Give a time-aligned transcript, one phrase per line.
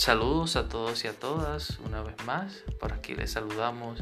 [0.00, 2.64] Saludos a todos y a todas una vez más.
[2.80, 4.00] Por aquí les saludamos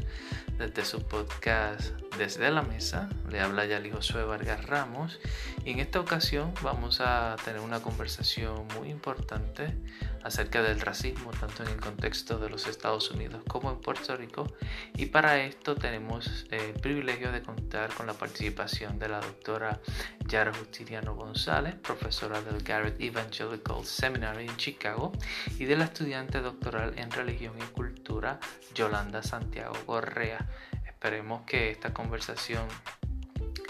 [0.57, 3.09] desde su podcast Desde la Mesa.
[3.29, 5.19] Le habla Yali Josué Vargas Ramos.
[5.65, 9.75] Y en esta ocasión vamos a tener una conversación muy importante
[10.23, 14.51] acerca del racismo, tanto en el contexto de los Estados Unidos como en Puerto Rico.
[14.95, 19.79] Y para esto tenemos el privilegio de contar con la participación de la doctora
[20.27, 25.11] Yara Justiniano González, profesora del Garrett Evangelical Seminary en Chicago,
[25.57, 28.39] y de la estudiante doctoral en religión y cultura
[28.75, 30.47] Yolanda Santiago Correa.
[30.85, 32.67] Esperemos que esta conversación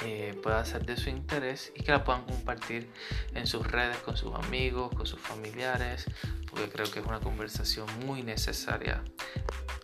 [0.06, 2.90] eh, pueda ser de su interés y que la puedan compartir
[3.36, 6.06] en sus redes con sus amigos, con sus familiares,
[6.50, 9.04] porque creo que es una conversación muy necesaria.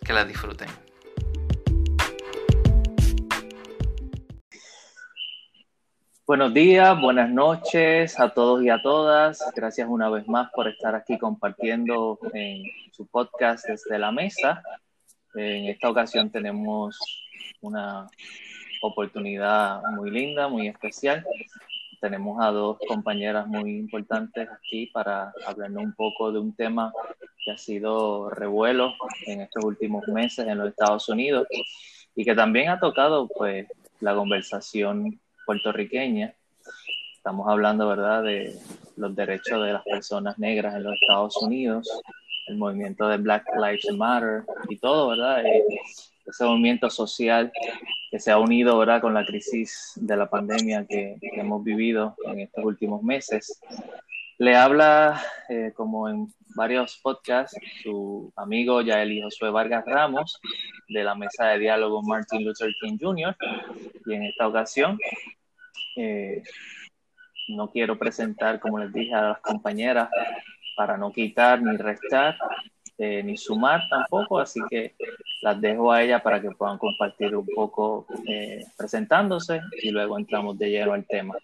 [0.04, 0.68] Que la disfruten.
[6.26, 9.44] Buenos días, buenas noches a todos y a todas.
[9.54, 14.62] Gracias una vez más por estar aquí compartiendo en su podcast desde la mesa.
[15.34, 16.98] En esta ocasión tenemos
[17.60, 18.08] una
[18.86, 21.24] oportunidad muy linda, muy especial.
[22.00, 26.92] Tenemos a dos compañeras muy importantes aquí para hablarnos un poco de un tema
[27.44, 28.94] que ha sido revuelo
[29.26, 31.46] en estos últimos meses en los Estados Unidos
[32.14, 33.66] y que también ha tocado pues
[34.00, 36.34] la conversación puertorriqueña.
[37.16, 38.56] Estamos hablando, ¿verdad?, de
[38.96, 41.88] los derechos de las personas negras en los Estados Unidos,
[42.46, 45.44] el movimiento de Black Lives Matter y todo, ¿verdad?
[45.44, 45.64] Eh,
[46.26, 47.52] ese movimiento social
[48.10, 49.00] que se ha unido ¿verdad?
[49.00, 53.60] con la crisis de la pandemia que, hemos vivido en estos últimos meses.
[54.38, 60.40] Le habla, eh, como en varios podcasts, su amigo Yaeli Josué Vargas Ramos,
[60.88, 63.36] de la mesa de diálogo Martin Luther King Jr.
[64.04, 64.98] Y en esta ocasión,
[65.96, 66.42] eh,
[67.48, 70.10] no quiero presentar, como les dije a las compañeras,
[70.76, 72.36] para no quitar ni restar,
[72.98, 74.94] eh, ni sumar tampoco, así que
[75.42, 80.58] las dejo a ella para que puedan compartir un poco eh, presentándose y luego entramos
[80.58, 81.34] de lleno al tema.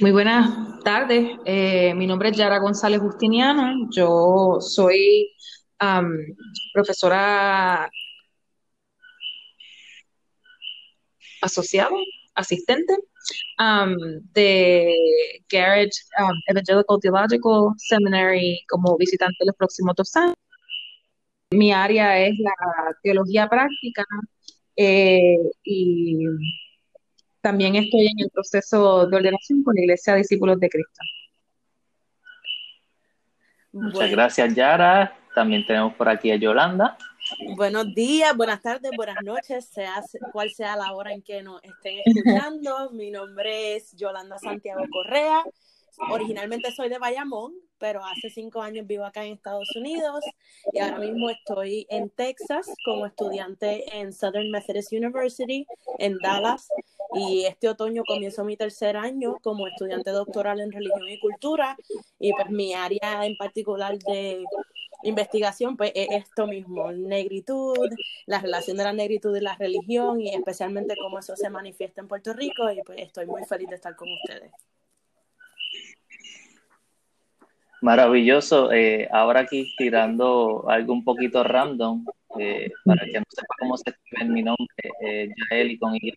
[0.00, 5.32] Muy buenas tardes, eh, mi nombre es Yara González Justiniano, yo soy
[6.72, 7.88] profesora
[11.40, 11.96] asociado,
[12.34, 12.96] asistente
[13.58, 13.96] um,
[14.32, 14.94] de
[15.50, 20.36] Garrett um, Evangelical Theological Seminary como visitante los próximos dos años.
[21.50, 22.52] Mi área es la
[23.02, 24.04] teología práctica
[24.76, 26.24] eh, y
[27.40, 31.00] también estoy en el proceso de ordenación con la Iglesia de Discípulos de Cristo.
[33.72, 35.16] Muchas gracias, Yara.
[35.34, 36.96] También tenemos por aquí a Yolanda.
[37.56, 40.00] Buenos días, buenas tardes, buenas noches, sea
[40.32, 42.90] cual sea la hora en que nos estén escuchando.
[42.90, 45.42] Mi nombre es Yolanda Santiago Correa.
[46.10, 50.24] Originalmente soy de Bayamón, pero hace cinco años vivo acá en Estados Unidos
[50.72, 55.66] y ahora mismo estoy en Texas como estudiante en Southern Methodist University
[55.98, 56.68] en Dallas
[57.14, 61.76] y este otoño comienzo mi tercer año como estudiante doctoral en religión y cultura
[62.20, 64.44] y pues mi área en particular de
[65.08, 67.76] investigación, pues es esto mismo, negritud,
[68.26, 72.08] la relación de la negritud y la religión y especialmente cómo eso se manifiesta en
[72.08, 74.52] Puerto Rico y pues estoy muy feliz de estar con ustedes.
[77.82, 78.72] Maravilloso.
[78.72, 82.04] Eh, ahora aquí tirando algo un poquito random,
[82.38, 84.66] eh, para que no sepa cómo se escribe mi nombre,
[85.02, 86.12] eh, Yaeli con Y.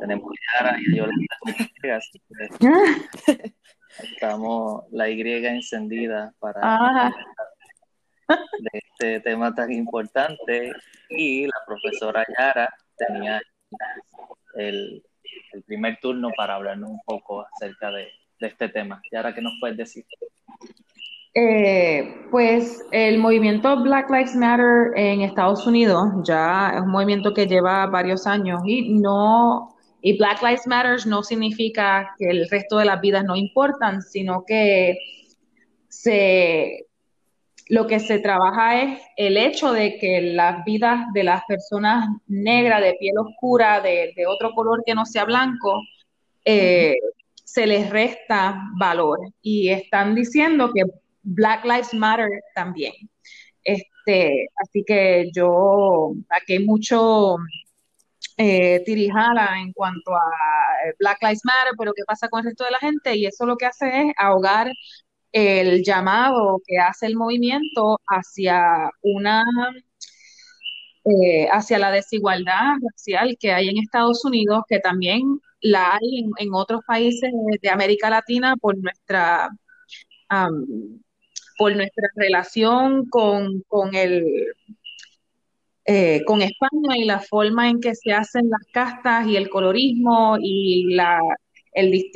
[0.00, 3.52] Tenemos Yara y Yolanda con Y, así que
[4.02, 7.12] estamos la Y encendida para ah
[8.28, 10.72] de este tema tan importante
[11.08, 13.40] y la profesora Yara tenía
[14.54, 15.02] el,
[15.66, 18.08] primer turno para hablarnos un poco acerca de,
[18.40, 19.02] este tema.
[19.10, 20.04] Yara, ¿qué nos puedes decir?
[21.34, 27.46] Eh, pues el movimiento Black Lives Matter en Estados Unidos ya es un movimiento que
[27.46, 32.84] lleva varios años y no y Black Lives Matter no significa que el resto de
[32.84, 34.96] las vidas no importan, sino que
[35.88, 36.87] se
[37.68, 42.80] lo que se trabaja es el hecho de que las vidas de las personas negras,
[42.82, 45.82] de piel oscura, de, otro color que no sea blanco,
[46.44, 46.96] eh,
[47.44, 49.18] se les resta valor.
[49.42, 50.82] Y están diciendo que
[51.22, 52.92] Black Lives Matter también.
[53.64, 57.36] Este, así que yo, aquí hay mucho
[58.38, 60.30] eh, tirijala en cuanto a
[60.98, 63.56] Black Lives Matter, pero qué pasa con el resto de la gente, y eso lo
[63.56, 64.72] que hace es ahogar
[65.32, 69.44] el llamado que hace el movimiento hacia una
[71.04, 76.54] eh, hacia la desigualdad racial que hay en Estados Unidos, que también la hay en,
[76.54, 77.30] otros países
[77.62, 79.48] de América Latina por nuestra
[81.58, 84.24] por nuestra relación con, con el
[85.86, 90.36] eh, con España y la forma en que se hacen las castas y el colorismo
[90.38, 91.18] y la,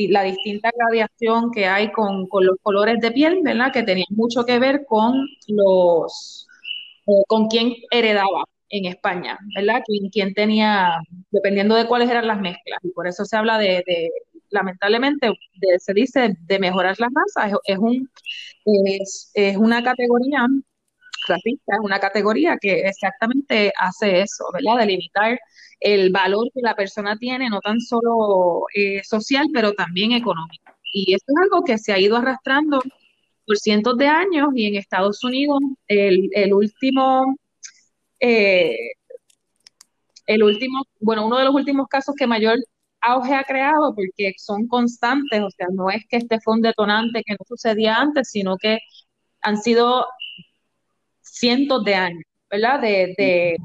[0.08, 3.72] la distinta radiación que hay con, los colores de piel, ¿verdad?
[3.72, 6.46] Que tenía mucho que ver con los,
[7.06, 9.82] eh, con quién heredaba en España, ¿verdad?
[10.12, 11.00] Quién, tenía,
[11.30, 12.78] dependiendo de cuáles eran las mezclas.
[12.82, 14.10] Y por eso se habla de,
[14.50, 15.30] lamentablemente,
[15.78, 17.58] se dice de mejorar las razas.
[17.64, 18.08] Es, un,
[18.64, 20.46] es, es una categoría
[21.28, 24.78] racista, es una categoría que exactamente hace eso, ¿verdad?
[24.78, 25.38] Delimitar
[25.82, 30.73] el valor que la persona tiene, no tan solo eh, social, pero también económico.
[30.93, 32.81] Y esto es algo que se ha ido arrastrando
[33.46, 35.58] por cientos de años y en Estados Unidos
[35.88, 37.37] el, el último,
[38.20, 38.76] eh,
[40.26, 42.58] el último, bueno, uno de los últimos casos que mayor
[43.00, 47.23] auge ha creado porque son constantes, o sea, no es que este fue un detonante
[47.25, 48.79] que no sucedía antes, sino que
[49.40, 50.06] han sido
[51.20, 52.81] cientos de años, ¿verdad?
[52.81, 53.56] De,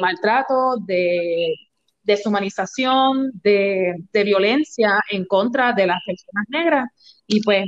[0.00, 1.54] maltrato, de
[2.02, 6.88] deshumanización, de, de, violencia en contra de las personas negras.
[7.26, 7.66] Y pues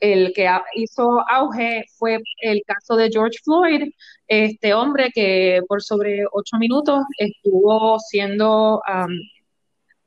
[0.00, 3.90] el que hizo auge fue el caso de George Floyd,
[4.28, 8.80] este hombre que por sobre ocho minutos estuvo siendo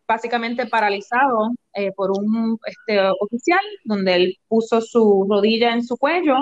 [0.08, 6.36] básicamente paralizado eh, por un este, oficial, donde él puso su rodilla en su cuello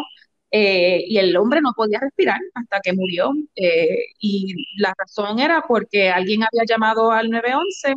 [0.51, 3.31] eh, y el hombre no podía respirar hasta que murió.
[3.55, 7.95] Eh, y la razón era porque alguien había llamado al 911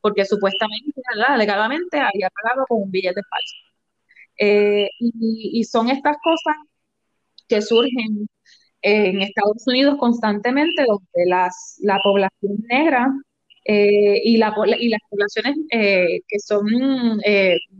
[0.00, 3.56] porque supuestamente, alegadamente, había pagado con un billete falso.
[4.38, 6.56] Eh, y, son estas cosas
[7.48, 8.28] que surgen
[8.82, 13.08] en Estados Unidos constantemente, donde las, la población negra
[13.64, 16.66] y, la, y las poblaciones que son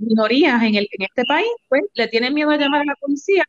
[0.00, 3.44] minorías en, el, en este país, pues le tienen miedo a llamar a la policía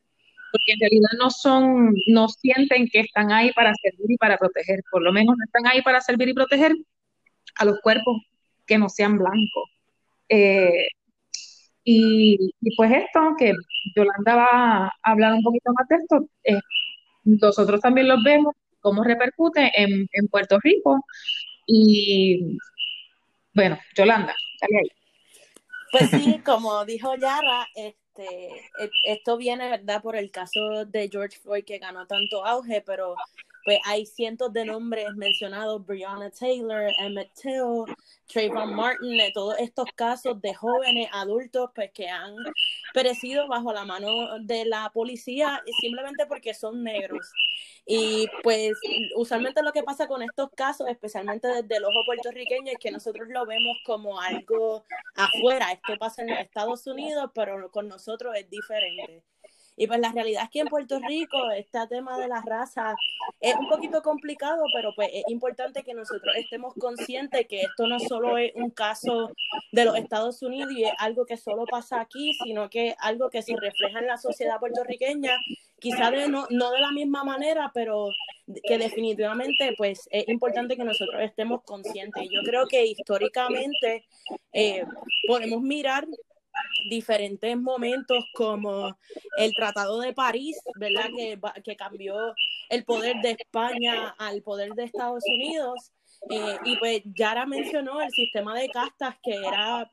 [0.50, 4.80] porque en realidad no son, no sienten que están ahí para servir y para proteger,
[4.90, 6.72] por lo menos no están ahí para servir y proteger
[7.56, 8.22] a los cuerpos
[8.66, 9.70] que no sean blancos.
[10.28, 10.88] Eh,
[11.84, 13.54] y, pues esto, que
[13.96, 16.60] Yolanda va a hablar un poquito más de esto, eh,
[17.24, 21.04] nosotros también los vemos, cómo repercute en, en Puerto Rico.
[21.66, 22.58] Y
[23.54, 24.90] bueno, Yolanda, dale ahí.
[25.90, 31.38] Pues sí, como dijo Yara, este, e, esto viene, ¿verdad?, por el caso de George
[31.38, 33.14] Floyd que ganó tanto auge, pero
[33.64, 37.84] pues hay cientos de nombres mencionados, Breonna Taylor, Emmett Till,
[38.26, 42.34] Trayvon Martin, todos estos casos de jóvenes adultos pues que han
[42.94, 47.30] perecido bajo la mano de la policía simplemente porque son negros.
[47.90, 48.78] Y pues
[49.16, 53.28] usualmente lo que pasa con estos casos, especialmente desde el ojo puertorriqueño, es que nosotros
[53.30, 54.84] lo vemos como algo
[55.16, 55.72] afuera.
[55.72, 59.24] Esto pasa en los Estados Unidos, pero con nosotros es diferente.
[59.78, 62.96] Y pues la realidad es que en Puerto Rico este tema de la raza
[63.40, 68.00] es un poquito complicado, pero pues es importante que nosotros estemos conscientes que esto no
[68.00, 69.30] solo es un caso
[69.70, 73.30] de los Estados Unidos y es algo que solo pasa aquí, sino que es algo
[73.30, 75.38] que se refleja en la sociedad puertorriqueña,
[75.78, 78.08] quizá de no, no de la misma manera, pero
[78.64, 82.28] que definitivamente pues es importante que nosotros estemos conscientes.
[82.32, 84.06] Yo creo que históricamente
[84.52, 84.84] eh,
[85.28, 86.08] podemos mirar
[86.88, 88.96] diferentes momentos como
[89.36, 91.08] el Tratado de París, ¿verdad?
[91.16, 92.14] Que, que cambió
[92.70, 95.92] el poder de España al poder de Estados Unidos.
[96.30, 99.90] Eh, y pues Yara mencionó el sistema de castas que era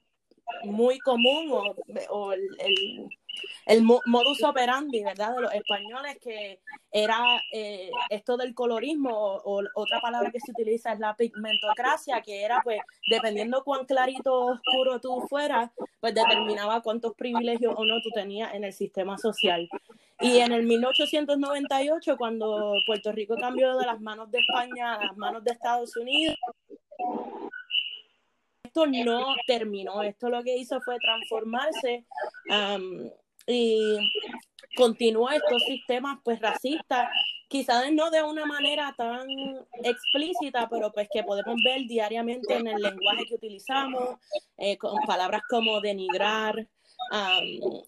[0.64, 1.76] muy común
[2.10, 3.10] o, el, el
[4.06, 5.36] modus operandi, ¿verdad?
[5.36, 6.60] De los españoles, que
[6.92, 12.44] era eh, esto del colorismo, o, otra palabra que se utiliza es la pigmentocracia, que
[12.44, 18.02] era, pues, dependiendo cuán clarito o oscuro tú fueras, pues determinaba cuántos privilegios o no
[18.02, 19.68] tú tenías en el sistema social.
[20.22, 25.18] Y en el 1898, cuando Puerto Rico cambió de las manos de España a las
[25.18, 26.36] manos de Estados Unidos,
[28.64, 30.04] esto no terminó.
[30.04, 32.06] Esto lo que hizo fue transformarse
[33.48, 33.98] y
[34.76, 37.10] continúa estos sistemas pues racistas,
[37.48, 39.26] quizás no de una manera tan
[39.84, 44.20] explícita, pero pues que podemos ver diariamente en el lenguaje que utilizamos,
[44.58, 46.68] eh, con palabras como denigrar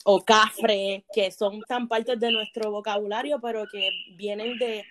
[0.03, 4.85] o cafre, que son tan partes de nuestro vocabulario, pero que vienen de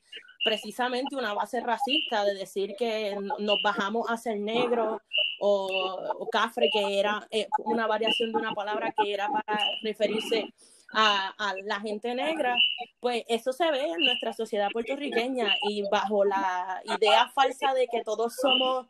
[0.47, 5.03] precisamente una base racista, de decir que nos bajamos a ser negros
[5.41, 10.49] o, cafre, que era eh, una variación de una palabra que era para referirse
[10.93, 11.35] a,
[11.65, 12.55] la gente negra,
[13.01, 18.05] pues eso se ve en nuestra sociedad puertorriqueña y bajo la idea falsa de que
[18.05, 18.87] todos somos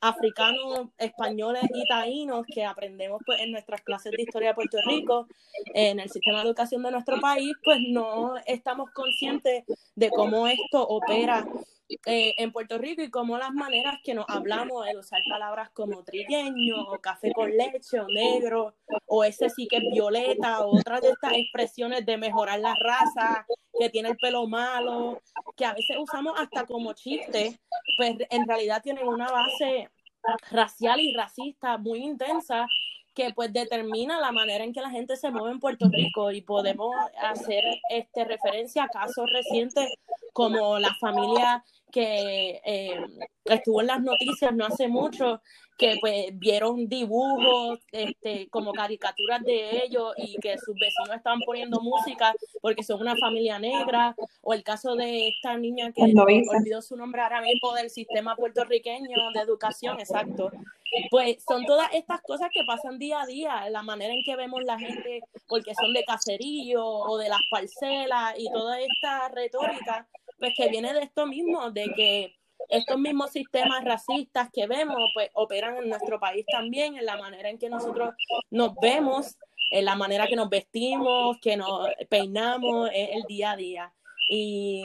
[0.00, 5.26] africanos, españoles y taínos que aprendemos pues, en nuestras clases de historia de Puerto Rico,
[5.74, 10.86] en el sistema de educación de nuestro país, pues no estamos conscientes de cómo esto
[10.86, 11.46] opera
[12.06, 16.02] eh, en Puerto Rico y cómo las maneras que nos hablamos de usar palabras como
[16.04, 18.74] trigueño o café con leche o negro
[19.06, 23.46] o ese sí que es violeta o otras de estas expresiones de mejorar la raza,
[23.78, 25.20] que tiene el pelo malo,
[25.56, 27.58] que a veces usamos hasta como chistes,
[27.96, 29.90] pues en realidad tienen una base
[30.50, 32.66] racial y racista muy intensa
[33.14, 36.40] que pues determina la manera en que la gente se mueve en Puerto Rico y
[36.40, 39.88] podemos hacer este referencia a casos recientes
[40.32, 43.06] como la familia que eh,
[43.44, 45.40] estuvo en las noticias no hace mucho,
[45.78, 51.80] que pues vieron dibujos este, como caricaturas de ellos y que sus vecinos estaban poniendo
[51.80, 56.96] música porque son una familia negra, o el caso de esta niña que olvidó su
[56.96, 60.50] nombre ahora mismo del sistema puertorriqueño de educación, exacto.
[61.10, 64.64] Pues son todas estas cosas que pasan día a día, la manera en que vemos
[64.64, 70.52] la gente porque son de caserío o de las parcelas y toda esta retórica pues
[70.56, 72.36] que viene de esto mismo, de que
[72.68, 77.50] estos mismos sistemas racistas que vemos, pues operan en nuestro país también, en la manera
[77.50, 78.14] en que nosotros
[78.50, 79.36] nos vemos,
[79.70, 83.92] en la manera que nos vestimos, que nos peinamos, el día a día.
[84.30, 84.84] Y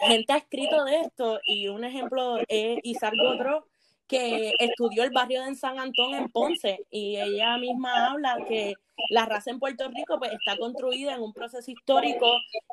[0.00, 3.66] gente ha escrito de esto, y un ejemplo es Isar Godro,
[4.06, 8.74] que estudió el barrio de San Antón en Ponce, y ella misma habla que
[9.10, 12.26] la raza en Puerto Rico pues está construida en un proceso histórico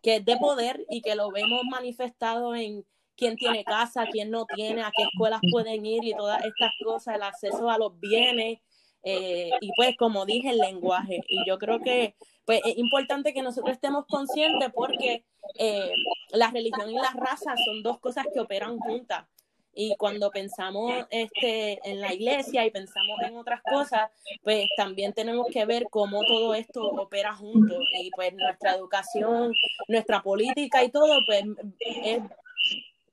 [0.03, 2.85] que es de poder y que lo vemos manifestado en
[3.15, 7.15] quién tiene casa, quién no tiene, a qué escuelas pueden ir y todas estas cosas,
[7.15, 8.59] el acceso a los bienes
[9.03, 11.21] eh, y pues como dije el lenguaje.
[11.27, 15.25] Y yo creo que pues es importante que nosotros estemos conscientes porque
[15.57, 15.91] eh,
[16.31, 19.25] la religión y la raza son dos cosas que operan juntas
[19.73, 24.11] y cuando pensamos este, en la iglesia y pensamos en otras cosas,
[24.43, 29.53] pues también tenemos que ver cómo todo esto opera junto y pues nuestra educación,
[29.87, 31.43] nuestra política y todo, pues
[31.79, 32.19] es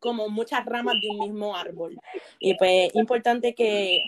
[0.01, 1.99] como muchas ramas de un mismo árbol.
[2.41, 4.03] Y pues es importante que,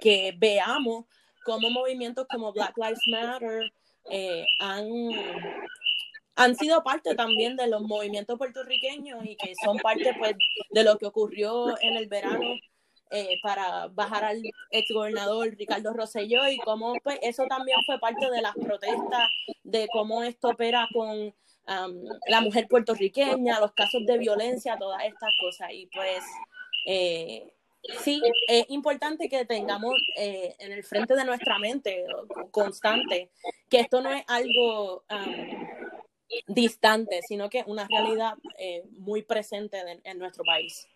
[0.00, 1.06] que veamos
[1.44, 3.72] cómo movimientos como Black Lives Matter
[4.10, 4.86] eh, han
[6.36, 10.34] han sido parte también de los movimientos puertorriqueños y que son parte pues
[10.70, 12.54] de lo que ocurrió en el verano
[13.10, 18.42] eh, para bajar al exgobernador Ricardo Rosselló y cómo pues eso también fue parte de
[18.42, 19.28] las protestas
[19.62, 21.32] de cómo esto opera con
[22.26, 25.70] la mujer puertorriqueña, los casos de violencia, todas estas cosas.
[25.72, 26.22] Y pues
[26.86, 27.52] eh,
[28.02, 32.04] sí, es importante que tengamos eh, en el frente de nuestra mente
[32.50, 33.30] constante
[33.70, 35.04] que esto no es algo
[36.46, 40.86] distante, sino que una realidad eh, muy presente en, nuestro país.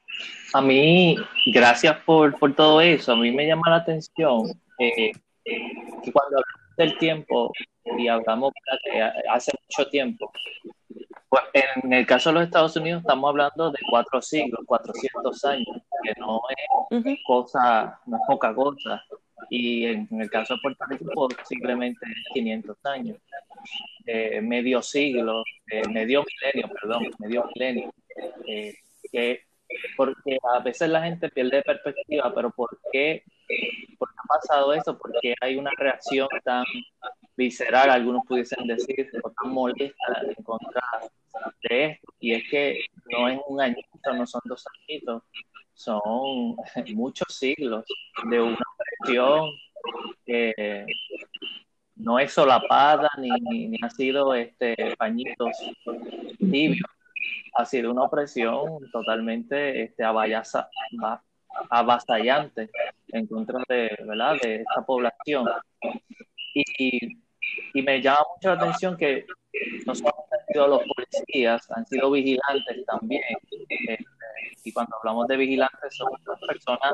[0.55, 1.17] A mí,
[1.47, 5.13] gracias por, todo eso, a mí me llama la atención eh,
[5.45, 7.53] que cuando hablamos del tiempo
[7.97, 8.53] y hablamos
[8.85, 10.31] de hace mucho tiempo,
[11.29, 15.77] pues en el caso de los Estados Unidos estamos hablando de cuatro siglos, 400 años,
[16.03, 16.41] que no
[16.91, 19.05] es cosa, no es poca cosa.
[19.51, 23.17] Y en, el caso de Puerto Rico, posiblemente 500 años.
[24.07, 27.93] Eh, medio siglo, eh, medio milenio, perdón, medio milenio,
[28.47, 28.75] eh,
[29.13, 29.43] que
[29.97, 33.23] porque a veces la gente pierde perspectiva, pero ¿por qué,
[33.99, 34.97] ¿por qué ha pasado eso?
[34.97, 36.65] ¿Por qué hay una reacción tan
[37.37, 40.81] visceral, algunos pudiesen decir, o tan molesta en contra
[41.69, 42.15] de esto?
[42.19, 45.23] Y es que no es un añito, no son dos añitos,
[45.75, 46.57] son
[46.95, 47.85] muchos siglos
[48.31, 48.57] de una
[49.05, 50.87] que
[51.99, 53.29] no es solapada ni,
[53.69, 55.57] ni, ha sido este pañitos
[56.39, 56.89] tibios.
[57.55, 60.05] Ha sido una opresión totalmente este,
[61.71, 62.71] avasallante
[63.09, 64.37] en contra de, ¿verdad?
[64.41, 65.49] de esta población.
[66.55, 67.19] Y,
[67.75, 69.27] y, me llama mucho la atención que
[69.87, 73.23] no solo han sido los policías, han sido vigilantes también.
[73.69, 73.99] Este,
[74.65, 76.11] y cuando hablamos de vigilantes son
[76.47, 76.93] personas,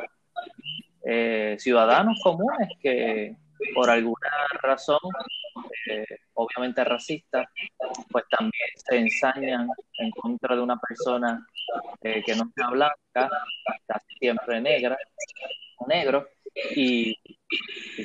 [1.07, 3.37] eh, ciudadanos comunes que
[3.75, 4.31] por alguna
[4.61, 4.99] razón,
[5.91, 7.49] eh, obviamente racista,
[8.11, 9.69] pues también se ensañan
[9.99, 11.47] en contra de una persona
[12.03, 13.31] eh, que no sea blanca,
[13.87, 14.97] casi siempre negra
[15.79, 16.27] o negro,
[16.77, 17.17] y,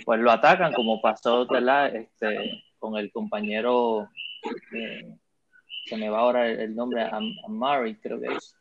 [0.06, 1.48] pues lo atacan como pasó
[1.94, 4.10] Este, con el compañero,
[4.75, 5.15] eh,
[5.86, 7.08] se me va ahora el, nombre,
[7.46, 8.56] Amari creo que es.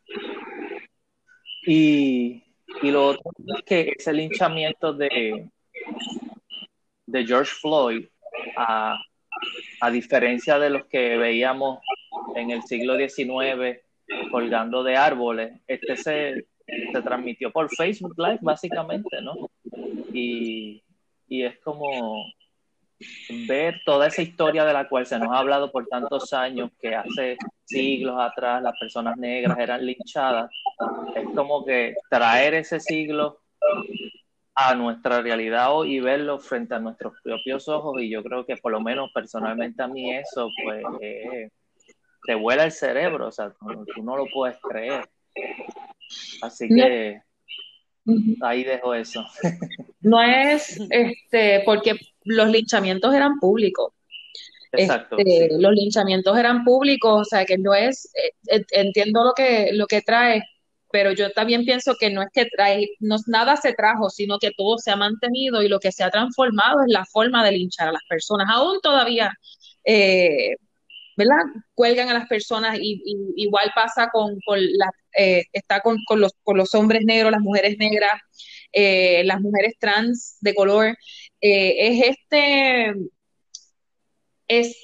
[1.67, 2.48] Y,
[2.83, 5.49] y lo otro es que ese linchamiento de,
[7.07, 8.07] de George Floyd,
[8.57, 8.99] a,
[9.93, 11.81] diferencia de los que veíamos
[12.35, 13.81] en el siglo XIX
[14.31, 16.47] colgando de árboles, este se,
[16.93, 19.51] se transmitió por Facebook Live, básicamente, ¿no?
[20.13, 20.83] Y,
[21.29, 22.25] y es como
[23.47, 26.95] ver toda esa historia de la cual se nos ha hablado por tantos años, que
[26.95, 30.51] hace siglos atrás las personas negras eran linchadas,
[31.15, 33.41] es como que traer ese siglo
[34.55, 38.57] a nuestra realidad hoy y verlo frente a nuestros propios ojos y yo creo que
[38.57, 41.51] por lo menos personalmente a mí eso pues eh,
[42.27, 45.09] te vuela el cerebro, o sea, tú, no lo puedes creer.
[46.43, 47.23] Así que
[48.43, 49.25] ahí dejo eso.
[50.01, 53.93] No es este porque los linchamientos eran públicos.
[54.73, 55.17] Exacto.
[55.19, 59.87] Este, los linchamientos eran públicos, o sea que no es, eh, entiendo lo que, lo
[59.87, 60.43] que trae,
[60.91, 64.53] pero yo también pienso que no es que trae, no, nada se trajo, sino que
[64.57, 67.89] todo se ha mantenido y lo que se ha transformado es la forma de linchar
[67.89, 68.47] a las personas.
[68.51, 69.33] Aún todavía,
[69.85, 70.57] eh,
[71.19, 71.45] ¿verdad?
[71.75, 73.03] Cuelgan a las personas y,
[73.37, 74.59] igual pasa con, con
[75.19, 78.13] eh, está con, los, con los hombres negros, las mujeres negras,
[78.73, 80.97] eh, las mujeres trans de color.
[81.41, 82.95] es este,
[84.49, 84.77] es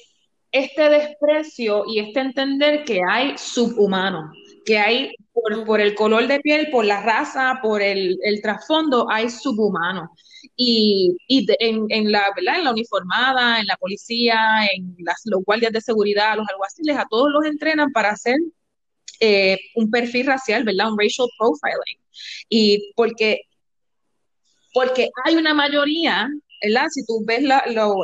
[0.51, 4.31] este desprecio y este entender que hay subhumanos
[4.65, 5.15] que hay
[5.65, 10.09] por, el color de piel, por la raza, por el, trasfondo, hay subhumanos.
[10.57, 14.37] Y, en, la, en la uniformada, en la policía,
[14.73, 18.37] en las, los guardias de seguridad, los alguaciles, a todos los entrenan para hacer
[19.19, 20.91] eh, un perfil racial, ¿verdad?
[20.91, 21.99] Un racial profiling.
[22.49, 23.41] Y porque,
[24.73, 26.29] porque hay una mayoría
[26.89, 27.43] si tú ves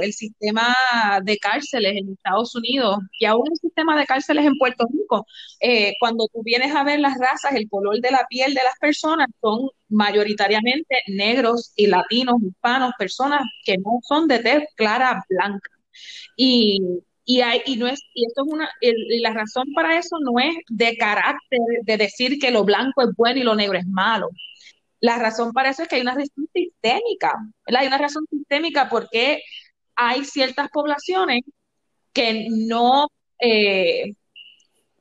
[0.01, 0.75] el sistema
[1.23, 5.25] de cárceles en Estados Unidos y aún el sistema de cárceles en Puerto Rico,
[5.59, 8.77] eh, cuando tú vienes a ver las razas, el color de la piel de las
[8.79, 15.69] personas son mayoritariamente negros y latinos, hispanos, personas que no son de tez clara blanca.
[16.35, 16.79] Y,
[17.41, 20.55] hay, y, no es, y esto es una, y la razón para eso no es
[20.69, 24.29] de carácter, de decir que lo blanco es bueno y lo negro es malo.
[25.01, 29.41] La razón para eso es que hay una razón sistémica, Hay una razón sistémica porque
[29.95, 31.41] hay ciertas poblaciones
[32.13, 33.07] que no,
[33.39, 34.13] eh,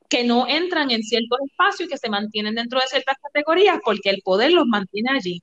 [0.09, 4.09] que no entran en ciertos espacios y que se mantienen dentro de ciertas categorías porque
[4.09, 5.41] el poder los mantiene allí.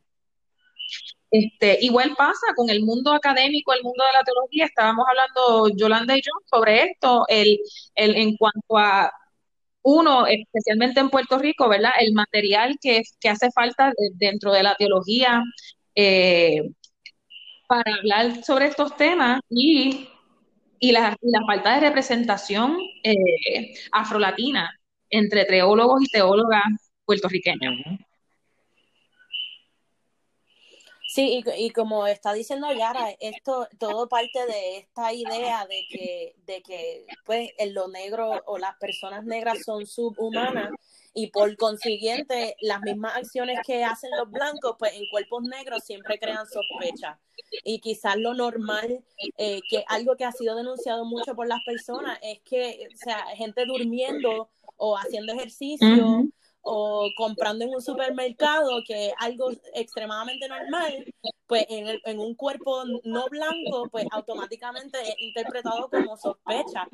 [1.30, 6.16] Este, igual pasa con el mundo académico, el mundo de la teología, estábamos hablando Yolanda
[6.16, 7.58] y yo sobre esto, el,
[7.94, 9.12] el, en cuanto a
[9.88, 11.92] uno, especialmente en Puerto Rico, ¿verdad?
[11.98, 15.42] El material que, hace falta dentro de la teología
[15.94, 16.62] eh,
[17.66, 20.08] para hablar sobre estos temas y,
[20.80, 24.70] la, falta de representación eh, afrolatina
[25.10, 26.64] entre teólogos y teólogas
[27.06, 27.74] puertorriqueños.
[31.10, 36.62] Sí, y, como está diciendo Yara, esto todo parte de esta idea de que, de
[36.62, 40.70] que pues lo negro o las personas negras son subhumanas
[41.14, 46.18] y por consiguiente las mismas acciones que hacen los blancos, pues en cuerpos negros siempre
[46.18, 47.18] crean sospecha.
[47.64, 49.02] Y quizás lo normal,
[49.38, 53.24] eh, que algo que ha sido denunciado mucho por las personas, es que, o sea,
[53.34, 56.28] gente durmiendo o haciendo ejercicio
[56.70, 61.04] o comprando en un supermercado, que es algo extremadamente normal,
[61.46, 66.86] pues en, en un cuerpo no blanco, pues automáticamente es interpretado como sospecha.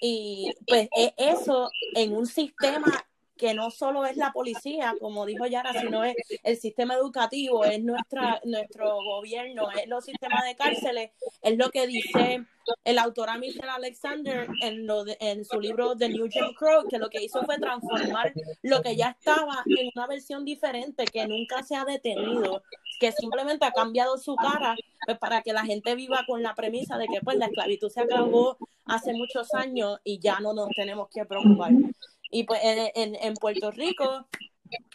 [0.00, 3.06] Y pues es eso en un sistema
[3.42, 7.82] que no solo es la policía, como dijo Yara, sino es el sistema educativo, es
[7.82, 11.10] nuestra, nuestro gobierno, es los sistemas de cárceles,
[11.42, 12.46] es lo que dice
[12.84, 17.10] el autor Michelle Alexander en, lo en su libro The New Jim Crow, que lo
[17.10, 21.74] que hizo fue transformar lo que ya estaba en una versión diferente, que nunca se
[21.74, 22.62] ha detenido,
[23.00, 26.96] que simplemente ha cambiado su cara pues, para que la gente viva con la premisa
[26.96, 31.08] de que pues la esclavitud se acabó hace muchos años y ya no nos tenemos
[31.08, 31.72] que preocupar.
[32.34, 34.26] Y pues en, en, Puerto Rico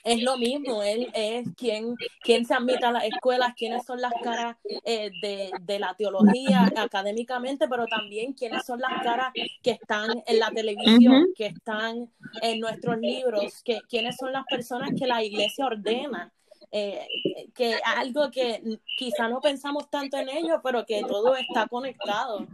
[0.04, 4.12] es lo mismo, él es quien, quien se admite a las escuelas, quiénes son las
[4.24, 10.10] caras eh, de, de, la teología académicamente, pero también quiénes son las caras que están
[10.26, 15.24] en la televisión, que están en nuestros libros, que, quiénes son las personas que la
[15.24, 16.34] iglesia ordena.
[16.70, 17.08] Eh,
[17.56, 18.62] que algo que
[18.98, 22.46] quizá no pensamos tanto en ello, pero que todo está conectado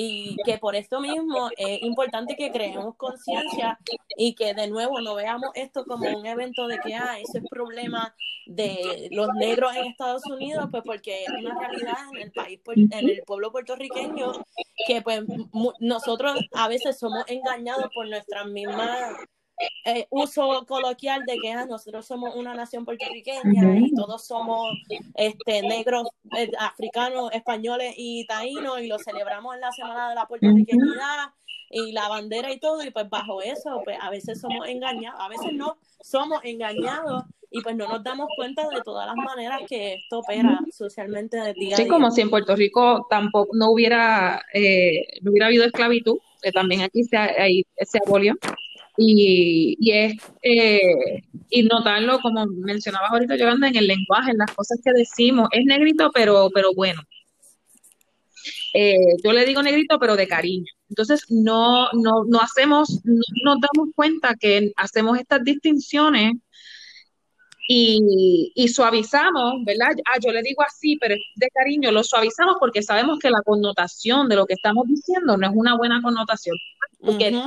[0.00, 3.80] y que por esto mismo es importante que creemos conciencia
[4.16, 7.44] y que de nuevo no veamos esto como un evento de que ah, ese es
[7.50, 8.14] problema
[8.46, 13.08] de los negros en Estados Unidos, pues porque es una realidad en el país, en
[13.08, 14.34] el pueblo puertorriqueño,
[14.86, 15.24] que pues
[15.80, 19.16] nosotros a veces somos engañados por nuestras mismas
[19.84, 24.68] eh, uso coloquial de que ah, nosotros somos una nación puertorriqueña y todos somos
[25.14, 30.26] este, negros, eh, africanos, españoles y taínos y lo celebramos en la Semana de la
[30.26, 31.32] Puertorriqueñidad
[31.70, 35.28] y la bandera y todo, y pues bajo eso, pues a veces somos engañados, a
[35.28, 39.94] veces no somos engañados y pues no nos damos cuenta de todas las maneras que
[39.94, 41.76] esto opera socialmente día a día.
[41.76, 46.52] Sí, como si en Puerto Rico tampoco no hubiera, eh, no hubiera habido esclavitud, que
[46.52, 48.34] también aquí se, ahí, se abolió.
[49.00, 54.52] Y, y es eh, y notarlo, como mencionabas ahorita, Yolanda, en el lenguaje, en las
[54.52, 55.48] cosas que decimos.
[55.52, 57.00] Es negrito, pero, pero bueno.
[58.74, 60.70] Eh, yo le digo negrito, pero de cariño.
[60.88, 66.34] Entonces, no, no, no hacemos, no nos damos cuenta que hacemos estas distinciones
[67.70, 69.90] y, y, suavizamos, ¿verdad?
[70.06, 74.26] Ah, yo le digo así, pero de cariño, lo suavizamos porque sabemos que la connotación
[74.26, 76.56] de lo que estamos diciendo no es una buena connotación.
[76.98, 77.42] Porque hay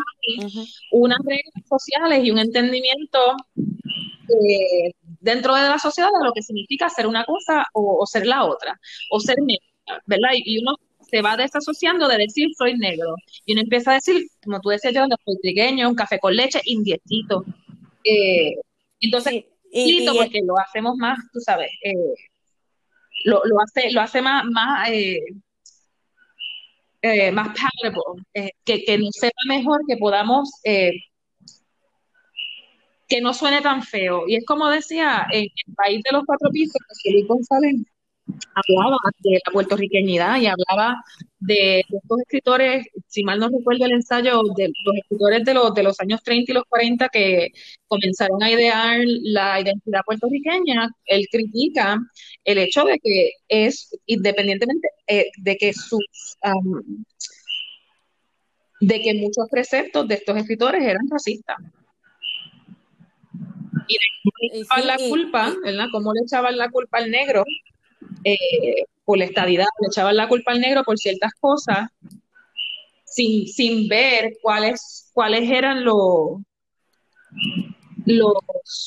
[0.92, 3.20] unas reglas sociales y un entendimiento
[3.58, 8.46] eh, dentro de la sociedad de lo que significa ser una cosa o, ser la
[8.46, 8.80] otra,
[9.10, 9.66] o ser negro,
[10.06, 10.30] ¿verdad?
[10.36, 10.76] Y, uno
[11.10, 13.16] se va desasociando de decir soy negro.
[13.46, 16.62] Y uno empieza a decir, como tú decías yo, soy trigueño, un café con leche,
[16.66, 17.44] indietito.
[18.04, 18.54] Eh,
[19.02, 21.94] entonces, y, porque lo hacemos más, tú sabes, eh,
[23.26, 25.20] lo, lo, hace, lo hace más, más, eh,
[27.02, 30.92] eh, más palatable, eh, que, que nos sepa mejor, que podamos, que
[33.22, 34.28] no suene tan feo.
[34.28, 37.76] Y es como decía, en el país de los cuatro pisos, Luis González
[38.56, 41.04] hablaba de la puertorriqueñidad y hablaba
[41.40, 45.84] de, estos escritores, si mal no recuerdo el ensayo, de los escritores de los, de
[45.84, 47.52] los años 30 y los 40 que
[47.88, 51.98] comenzaron a idear la identidad puertorriqueña, él critica
[52.44, 56.38] el hecho de que es, independientemente eh, de que sus...
[58.80, 61.58] de que muchos preceptos de estos escritores eran racistas.
[63.88, 65.86] Y le echaban la culpa, ¿verdad?
[65.92, 67.44] ¿Cómo le echaban la culpa al negro
[68.24, 71.90] eh, por la estadidad, le echaban la culpa al negro por ciertas cosas,
[73.06, 76.42] sin, sin ver cuáles, cuáles eran los,
[78.06, 78.34] los,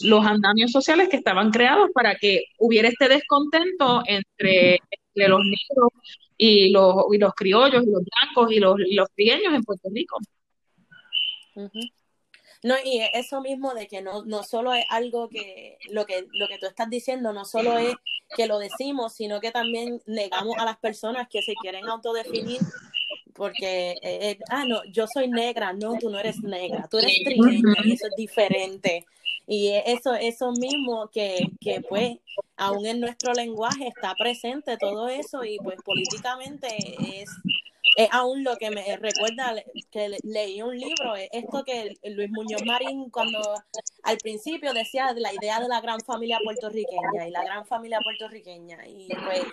[0.02, 4.78] los andamios sociales que estaban creados para que hubiera este descontento entre,
[5.14, 5.92] los negros
[6.36, 9.88] y los, y los criollos y los blancos y los, y los trigueños en Puerto
[9.92, 10.18] Rico.
[12.64, 16.48] No, y eso mismo de que no, no solo es algo que lo, que lo
[16.48, 17.94] que tú estás diciendo, no solo es
[18.34, 22.60] que lo decimos, sino que también negamos a las personas que se quieren autodefinir
[23.34, 27.12] porque, eh, eh, ah, no, yo soy negra, no, tú no eres negra, tú eres
[27.22, 29.04] trigueña y eso es diferente.
[29.46, 32.16] Y eso, eso mismo que, que pues
[32.56, 36.68] aún en nuestro lenguaje está presente todo eso y pues políticamente
[37.20, 37.28] es
[37.96, 39.54] es aún lo que me recuerda
[39.90, 43.40] que leí un libro, esto que Luis Muñoz Marín cuando
[44.02, 48.86] al principio decía la idea de la gran familia puertorriqueña y la gran familia puertorriqueña
[48.86, 49.44] y pues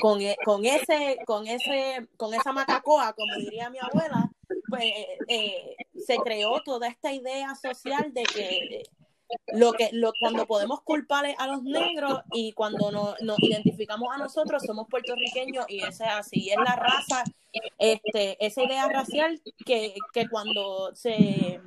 [0.00, 4.30] con, e, con ese con ese con esa macacoa como diría mi abuela
[4.68, 4.84] pues
[5.28, 8.82] eh, se creó toda esta idea social de que
[9.52, 14.18] lo que lo, cuando podemos culpar a los negros y cuando nos, nos identificamos a
[14.18, 17.24] nosotros somos puertorriqueños y ese así es la raza
[17.78, 21.60] este esa idea racial que, que cuando se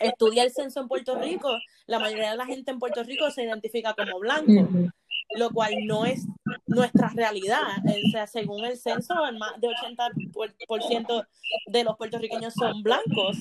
[0.00, 1.50] estudia el censo en Puerto Rico
[1.86, 4.92] la mayoría de la gente en Puerto Rico se identifica como blanco
[5.36, 6.26] lo cual no es
[6.66, 7.60] nuestra realidad.
[7.84, 11.26] O sea, según el censo, más de 80%
[11.66, 13.38] de los puertorriqueños son blancos.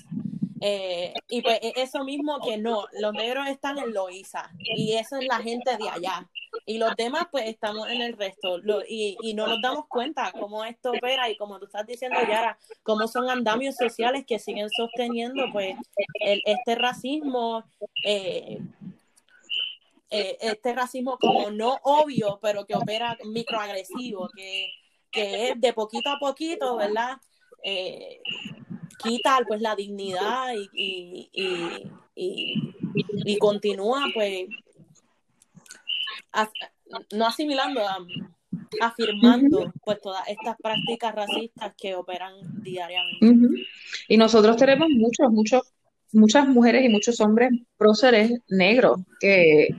[0.63, 5.17] Eh, y pues e, eso mismo que no, los negros están en Loíza y eso
[5.17, 6.30] es la gente de allá.
[6.67, 10.63] Y los demás pues estamos en el resto y, y, no nos damos cuenta cómo
[10.63, 15.45] esto opera y como tú estás diciendo Yara, cómo son andamios sociales que siguen sosteniendo
[15.52, 15.76] pues
[16.19, 17.63] este racismo.
[18.06, 18.60] Eh,
[20.13, 24.69] eh, este racismo como no obvio, pero que opera microagresivo, que,
[25.10, 27.17] que es de poquito a poquito, ¿verdad?
[29.01, 31.29] Quita pues la dignidad y,
[32.15, 34.47] y, continúa pues
[37.13, 37.81] no asimilando,
[38.81, 43.65] afirmando pues todas estas prácticas racistas que operan diariamente.
[44.07, 45.73] Y nosotros tenemos muchos, muchos,
[46.13, 49.69] muchas mujeres y muchos hombres próceres negros que,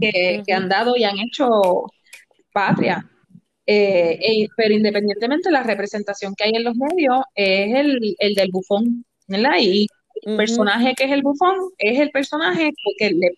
[0.00, 1.48] que, que han dado y han hecho
[2.52, 3.10] patria
[3.66, 8.50] eh, e, pero independientemente, la representación que hay en los medios es el, el del
[8.52, 9.56] bufón, ¿verdad?
[9.60, 9.86] Y
[10.22, 13.32] el personaje que es el bufón es el personaje que le,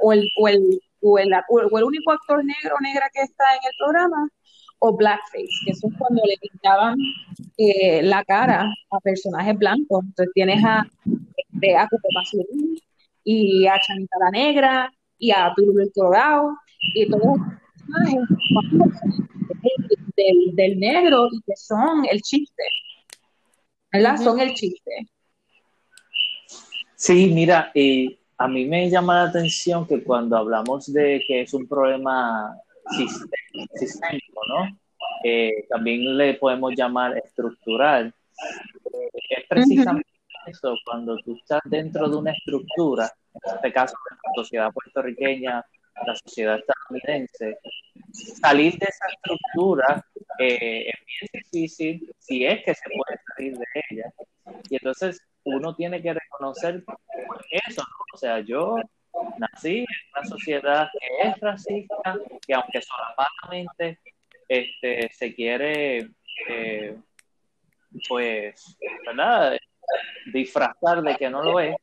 [0.00, 3.44] o, el, o, el, o, el, o el único actor negro o negra que está
[3.52, 4.28] en el programa,
[4.80, 6.96] o blackface, que eso es cuando le pintaban
[7.56, 10.04] eh, la cara a personajes blancos.
[10.04, 10.84] Entonces tienes a,
[11.36, 11.88] este, a
[13.24, 16.54] y a Chanita la Negra y a Turulo el Colorado
[16.94, 17.38] y todos
[20.16, 22.62] del, del negro y que son el chiste.
[23.94, 24.16] ¿verdad?
[24.16, 24.90] Son el chiste.
[26.96, 31.54] Sí, mira, y a mí me llama la atención que cuando hablamos de que es
[31.54, 32.56] un problema
[32.90, 34.78] sistémico, ¿no?
[35.70, 38.12] también le podemos llamar estructural.
[39.30, 40.08] es precisamente
[40.46, 45.64] eso, cuando tú estás dentro de una estructura, en este caso la sociedad puertorriqueña,
[46.06, 47.58] la sociedad estadounidense,
[48.12, 50.04] salir de esa estructura
[50.38, 54.12] eh, es bien difícil si es que se puede salir de ella.
[54.70, 56.84] Y entonces uno tiene que reconocer
[57.50, 58.76] eso, o sea, yo
[59.38, 63.98] nací en una sociedad que es racista, que aunque solamente
[64.48, 66.10] este, se quiere,
[66.48, 66.96] eh,
[68.08, 68.76] pues,
[69.06, 69.58] ¿verdad?
[70.32, 71.76] Disfrazar de que no lo es.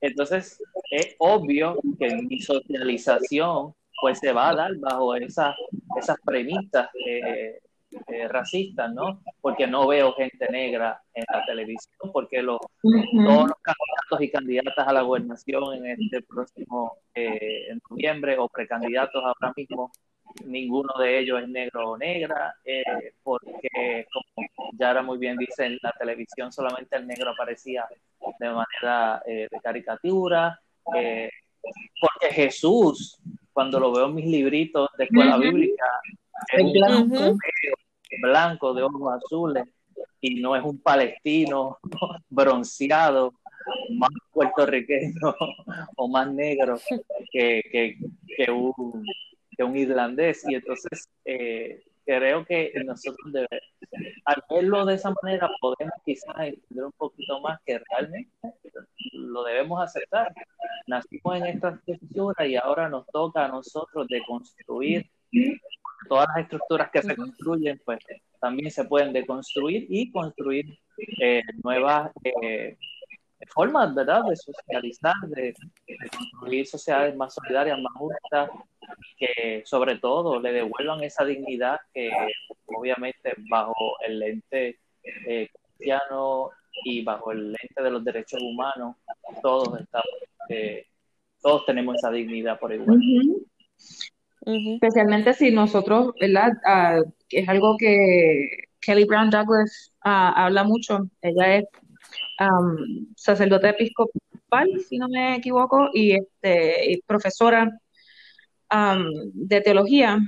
[0.00, 5.54] Entonces, es obvio que mi socialización, pues, se va a dar bajo esas,
[5.98, 7.58] esas premisas eh,
[8.08, 9.22] eh, racistas, ¿no?
[9.40, 14.86] Porque no veo gente negra en la televisión, porque los, todos los candidatos y candidatas
[14.86, 19.90] a la gobernación en este próximo eh, en noviembre o precandidatos ahora mismo,
[20.44, 25.78] ninguno de ellos es negro o negra, eh, porque como Yara muy bien dice, en
[25.82, 27.86] la televisión solamente el negro aparecía
[28.38, 30.60] de manera de caricatura,
[30.92, 33.18] porque Jesús,
[33.52, 35.86] cuando lo veo en mis libritos de escuela bíblica,
[36.52, 37.38] es un
[38.22, 39.64] blanco de ojos azules
[40.20, 41.78] y no es un palestino
[42.28, 43.34] bronceado
[43.90, 45.12] más puertorriqueño
[45.96, 46.78] o más negro
[47.30, 47.98] que, que,
[48.36, 49.04] que, un,
[49.56, 50.44] que un, irlandés.
[50.48, 53.68] Y entonces eh, creo que nosotros debemos,
[54.24, 58.30] al verlo de esa manera podemos quizás entender un poquito más que realmente
[59.12, 60.32] lo debemos aceptar.
[60.86, 65.06] Nacimos en esta estructura y ahora nos toca a nosotros de construir
[66.08, 67.98] todas las estructuras que se construyen, pues
[68.40, 70.78] también se pueden deconstruir y construir
[71.20, 72.78] eh, nuevas eh,
[73.52, 75.54] formas, ¿verdad?, de socializar, de,
[76.16, 78.50] construir sociedades más solidarias, más justas,
[79.18, 82.10] que sobre todo le devuelvan esa dignidad que
[82.66, 83.74] obviamente bajo
[84.06, 86.50] el lente eh, cristiano
[86.84, 88.96] y bajo el lente de los derechos humanos,
[89.42, 90.06] todos estamos,
[91.40, 93.00] todos tenemos esa dignidad por igual.
[94.42, 96.52] Especialmente si nosotros, ¿verdad?
[96.64, 101.10] Ah, es algo que Kelly Brown Douglas ah, habla mucho.
[101.20, 101.64] Ella es
[103.16, 107.78] sacerdote episcopal, si no me equivoco, y, este, profesora
[109.34, 110.18] de teología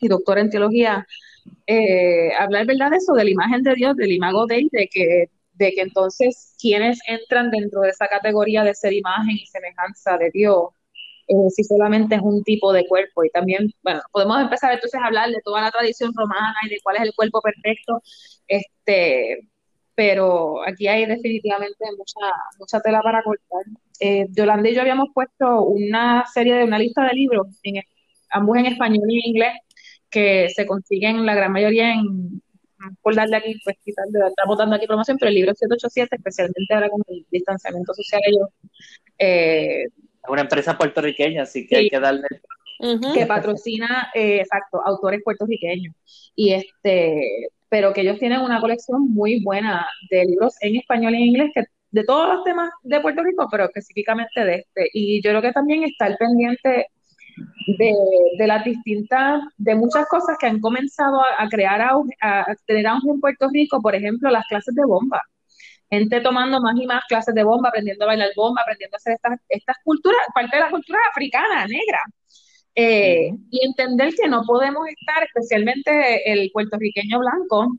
[0.00, 1.06] y doctora en teología.
[1.66, 2.90] Eh, hablar, ¿verdad?
[2.90, 6.54] De eso, de la imagen de Dios, del imago de de que de que entonces
[6.58, 10.70] quienes entran dentro de esa categoría de ser imagen y semejanza de Dios
[11.30, 13.24] eh, si solamente es un tipo de cuerpo.
[13.24, 16.80] Y también, bueno, podemos empezar entonces a hablar de toda la tradición romana y de
[16.82, 18.02] cuál es el cuerpo perfecto,
[18.48, 19.48] este,
[20.00, 23.60] pero aquí hay definitivamente mucha, mucha tela para cortar.
[24.00, 27.82] Eh, Yolanda y yo habíamos puesto una serie de una lista de libros, en,
[28.30, 29.52] ambos en español y en inglés,
[30.08, 32.40] que se consiguen la gran mayoría en,
[33.02, 36.88] por darle aquí, pues quizás estamos dando aquí promoción, pero el libro 787, especialmente ahora
[36.88, 38.48] con el distanciamiento social, ellos
[39.18, 39.84] eh,
[40.30, 42.26] una empresa puertorriqueña, así que hay que darle.
[43.12, 45.94] Que patrocina, eh, exacto, autores puertorriqueños.
[46.34, 51.16] Y este, pero que ellos tienen una colección muy buena de libros en español y
[51.16, 51.52] en inglés
[51.92, 54.90] de todos los temas de Puerto Rico, pero específicamente de este.
[54.92, 56.86] Y yo creo que también está el pendiente
[57.78, 57.94] de,
[58.38, 63.08] de las distintas, de muchas cosas que han comenzado a, crear a, a tener auge
[63.10, 65.22] en Puerto Rico, por ejemplo, las clases de bomba
[65.90, 69.14] gente tomando más y más clases de bomba, aprendiendo a bailar bomba, aprendiendo a hacer
[69.14, 72.00] estas, estas culturas, parte de la cultura africana, negra.
[72.82, 77.76] Eh, y entender que no podemos estar, especialmente el puertorriqueño blanco,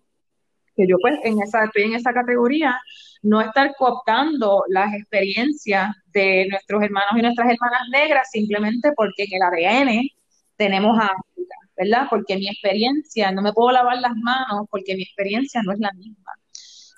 [0.75, 2.79] que yo pues en esa, estoy en esa categoría,
[3.23, 9.33] no estar cooptando las experiencias de nuestros hermanos y nuestras hermanas negras simplemente porque en
[9.33, 10.07] el ADN
[10.55, 12.05] tenemos a África, ¿verdad?
[12.07, 15.91] Porque mi experiencia, no me puedo lavar las manos porque mi experiencia no es la
[15.93, 16.33] misma.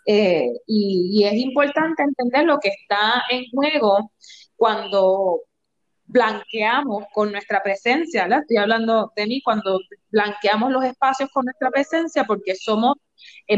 [0.06, 4.12] Eh, y, es importante entender lo que está en juego
[4.58, 5.44] cuando
[6.14, 8.38] blanqueamos con nuestra presencia, ¿la?
[8.40, 9.80] estoy hablando de mí, cuando
[10.12, 12.98] blanqueamos los espacios con nuestra presencia porque somos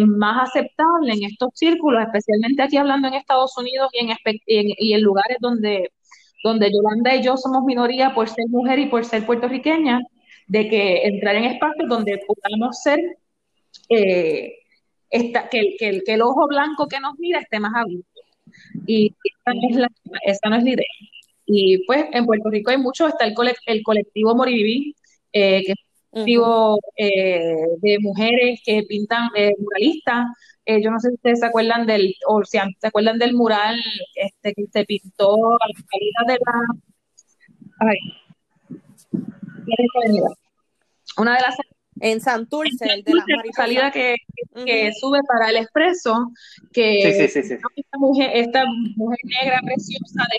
[0.08, 5.92] más aceptables en estos círculos, especialmente aquí hablando en Estados Unidos y en, lugares donde,
[6.44, 10.00] donde Yolanda y yo somos minoría por ser mujer y por ser puertorriqueña,
[10.48, 13.00] de que entrar en espacios donde podamos ser
[13.90, 14.54] eh,
[15.52, 17.84] que, el ojo blanco que nos mira esté más a
[18.88, 19.90] Y esa es la,
[20.26, 21.15] esa no es la idea.
[21.46, 23.36] Y pues en Puerto Rico hay mucho, está el,
[23.68, 24.96] el colectivo Moriviví,
[25.34, 25.74] eh, que
[26.24, 30.28] Digo, eh, de mujeres que pintan eh, muralistas.
[30.66, 33.78] Eh, yo no sé si ustedes se acuerdan del, o si se acuerdan del mural
[34.16, 36.54] este que se pintó a la salida de la.
[37.82, 37.98] Ay,
[41.18, 41.58] una de las
[42.00, 43.24] en Santurce, el de la
[43.56, 44.16] salida que,
[44.66, 46.32] que sube para el expreso,
[46.74, 48.64] que esta, mujer, esta
[48.96, 50.38] mujer negra preciosa de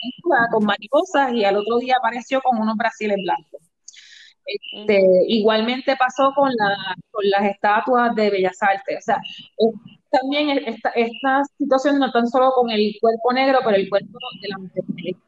[0.50, 3.60] con mariposas y al otro día apareció con unos brasiles blancos.
[4.46, 6.76] Este, igualmente pasó con, la,
[7.10, 8.98] con las estatuas de Bellas Artes.
[8.98, 9.20] O sea,
[10.10, 14.48] también esta, esta situación no tan solo con el cuerpo negro, pero el cuerpo de
[14.48, 15.20] la mujer negra.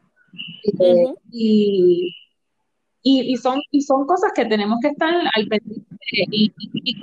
[0.80, 2.14] Eh, y,
[3.02, 6.96] y, son, y son cosas que tenemos que estar al pendiente y, y,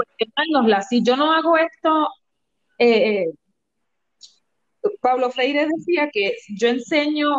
[0.90, 2.08] Si yo no hago esto,
[2.80, 3.28] eh,
[5.02, 7.30] Pablo Freire decía que yo enseño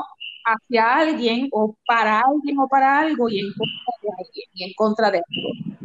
[0.45, 4.73] hacia alguien o para alguien o para algo y en contra de alguien y en
[4.75, 5.77] contra de algo.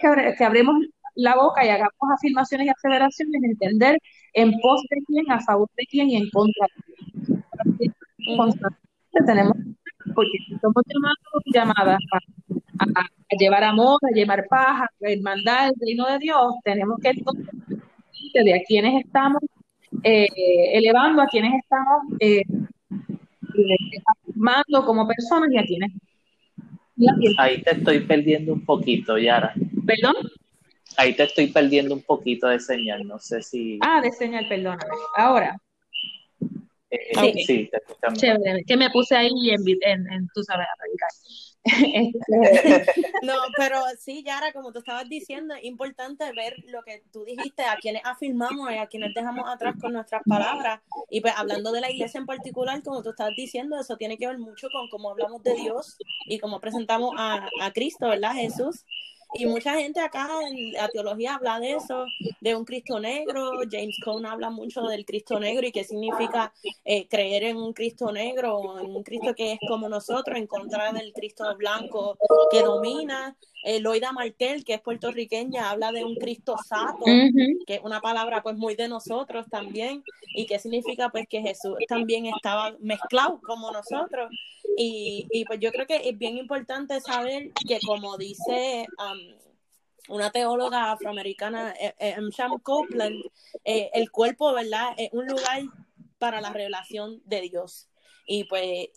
[0.00, 0.76] cada vez que, que abrimos
[1.14, 3.98] la boca y hagamos afirmaciones y aseveraciones, entender
[4.34, 6.66] en pos de quién, a favor de quién y en contra
[7.64, 8.64] de quién.
[9.26, 9.56] Tenemos,
[10.14, 11.98] porque somos llamados llamadas
[12.78, 17.10] a, a, llevar amor, a llevar paz, a hermandad el reino de Dios, tenemos que
[17.10, 17.46] entonces
[18.34, 19.42] de a quienes estamos
[20.02, 20.26] eh,
[20.72, 22.42] elevando, a quienes estamos eh,
[24.06, 25.92] afirmando como personas y a quienes.
[27.38, 29.54] Ahí te estoy perdiendo un poquito, Yara.
[29.86, 30.16] ¿Perdón?
[30.96, 33.78] Ahí te estoy perdiendo un poquito de señal, no sé si.
[33.82, 34.82] Ah, de señal, perdóname.
[35.16, 35.56] Ahora.
[36.90, 37.68] Eh, sí.
[37.70, 38.18] te escuchamos.
[38.18, 40.66] Chévere, que me puse ahí en, en, en sabes,
[43.22, 47.62] no, pero sí, Yara, como tú estabas diciendo, es importante ver lo que tú dijiste,
[47.62, 50.80] a quienes afirmamos y a quienes dejamos atrás con nuestras palabras.
[51.10, 54.26] Y pues hablando de la iglesia en particular, como tú estabas diciendo, eso tiene que
[54.26, 55.96] ver mucho con cómo hablamos de Dios
[56.26, 58.34] y cómo presentamos a, a Cristo, ¿verdad?
[58.34, 58.84] Jesús.
[59.34, 62.06] Y mucha gente acá en la teología habla de eso,
[62.40, 63.60] de un Cristo negro.
[63.70, 66.52] James Cone habla mucho del Cristo negro y qué significa
[66.84, 70.92] eh, creer en un Cristo negro, en un Cristo que es como nosotros, en contra
[70.92, 72.16] del Cristo blanco
[72.50, 73.36] que domina.
[73.64, 78.40] Eh, Loida Martel, que es puertorriqueña, habla de un Cristo sato, que es una palabra
[78.42, 83.72] pues muy de nosotros también, y que significa pues que Jesús también estaba mezclado como
[83.72, 84.30] nosotros.
[84.80, 90.30] Y, y pues yo creo que es bien importante saber que como dice um, una
[90.30, 92.16] teóloga afroamericana, eh, eh,
[92.62, 93.24] Copeland,
[93.64, 94.94] el cuerpo, ¿verdad?
[94.96, 95.62] Es un lugar
[96.18, 97.88] para la revelación de Dios.
[98.24, 98.88] Y pues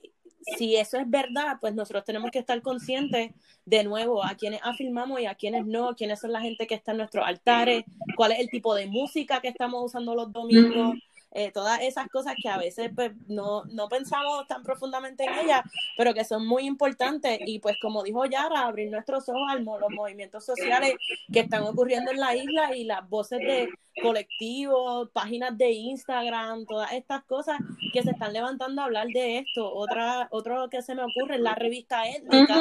[0.57, 3.31] si eso es verdad, pues nosotros tenemos que estar conscientes
[3.65, 6.91] de nuevo a quienes afirmamos y a quienes no, quiénes son la gente que está
[6.91, 7.83] en nuestros altares,
[8.15, 10.95] cuál es el tipo de música que estamos usando los domingos,
[11.33, 15.61] eh, todas esas cosas que a veces pues, no, no pensamos tan profundamente en ellas,
[15.97, 17.39] pero que son muy importantes.
[17.45, 20.95] Y pues como dijo Yara, abrir nuestros ojos a los movimientos sociales
[21.31, 23.69] que están ocurriendo en la isla y las voces de
[24.01, 27.59] colectivos, páginas de Instagram, todas estas cosas
[27.93, 29.71] que se están levantando a hablar de esto.
[29.73, 32.55] Otra, otro que se me ocurre es la revista Étnica,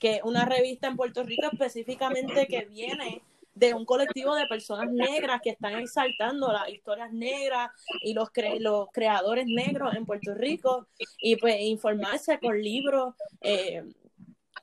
[0.00, 3.22] que es una revista en Puerto Rico específicamente que viene
[3.58, 7.70] de un colectivo de personas negras que están exaltando las historias negras
[8.02, 8.28] y los,
[8.60, 10.86] los creadores negros en Puerto Rico
[11.18, 13.82] y pues informarse con libros eh,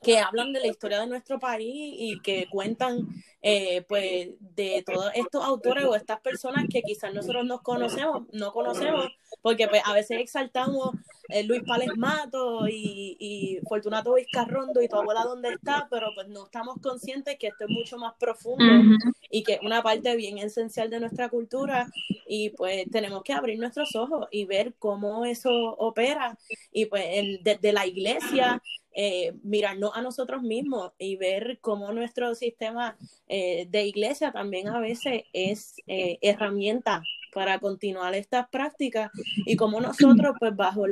[0.02, 3.08] que hablan de la historia de nuestro país y que cuentan
[3.42, 8.52] eh, pues de todos estos autores o estas personas que quizás nosotros no conocemos, no
[8.52, 9.08] conocemos,
[9.46, 10.90] porque pues a veces exaltamos
[11.28, 16.26] eh, Luis Pales Mato y, y Fortunato Vizcarrondo y tu abuela dónde está, pero pues
[16.26, 18.98] no estamos conscientes que esto es mucho más profundo
[19.30, 21.86] y que es una parte bien esencial de nuestra cultura
[22.26, 26.36] y pues tenemos que abrir nuestros ojos y ver cómo eso opera
[26.72, 27.04] y pues
[27.44, 28.60] desde la iglesia
[28.96, 32.96] eh, mirarnos a nosotros mismos y ver cómo nuestro sistema
[33.28, 37.04] eh, de iglesia también a veces es herramienta
[37.36, 39.10] para continuar estas prácticas
[39.44, 40.86] y cómo nosotros pues bajo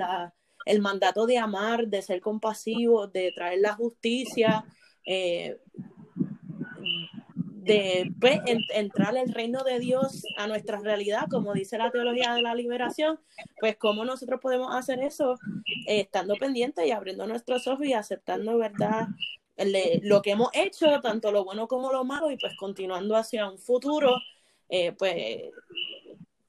[0.67, 4.63] el mandato de amar, de ser compasivos, de traer la justicia,
[5.07, 5.57] eh,
[7.63, 8.41] de pues,
[8.75, 13.19] entrar el reino de Dios a nuestra realidad, como dice la teología de la liberación,
[13.59, 15.39] pues cómo nosotros podemos hacer eso
[15.87, 19.09] eh, estando pendientes y abriendo nuestros ojos y aceptando, ¿verdad?
[20.03, 23.57] lo que hemos hecho, tanto lo bueno como lo malo, y pues continuando hacia un
[23.57, 24.15] futuro,
[24.69, 25.15] eh, pues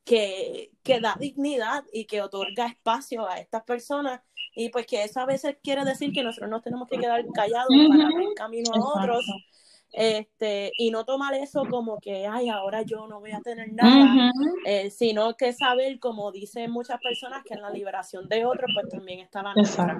[0.05, 4.21] que, que da dignidad y que otorga espacio a estas personas.
[4.55, 7.67] Y pues que eso a veces quiere decir que nosotros nos tenemos que quedar callados
[7.89, 9.25] para abrir camino a otros
[9.95, 14.29] este, y no tomar eso como que, ay, ahora yo no voy a tener nada,
[14.65, 18.89] eh, sino que saber, como dicen muchas personas, que en la liberación de otros, pues
[18.89, 19.97] también está la nuestra.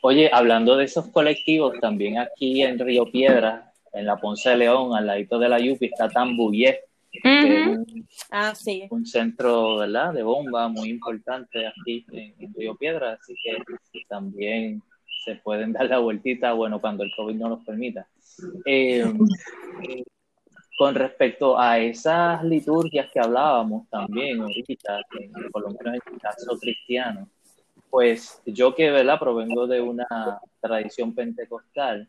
[0.00, 4.94] Oye, hablando de esos colectivos, también aquí en Río Piedra, en la Ponce de León,
[4.94, 8.86] al ladito de la Yupi, está Tambuyé, que es un, Ah, sí.
[8.90, 10.12] un centro ¿verdad?
[10.12, 13.56] de bomba muy importante aquí en, en Río Piedra, así que
[14.08, 14.82] también
[15.24, 18.06] se pueden dar la vueltita, bueno, cuando el COVID no los permita.
[18.66, 19.04] Eh,
[19.88, 20.04] eh,
[20.78, 26.20] con respecto a esas liturgias que hablábamos también ahorita, en- por lo menos en el
[26.20, 27.28] caso cristiano,
[27.90, 29.18] pues yo que ¿verdad?
[29.18, 30.06] provengo de una
[30.60, 32.08] tradición pentecostal,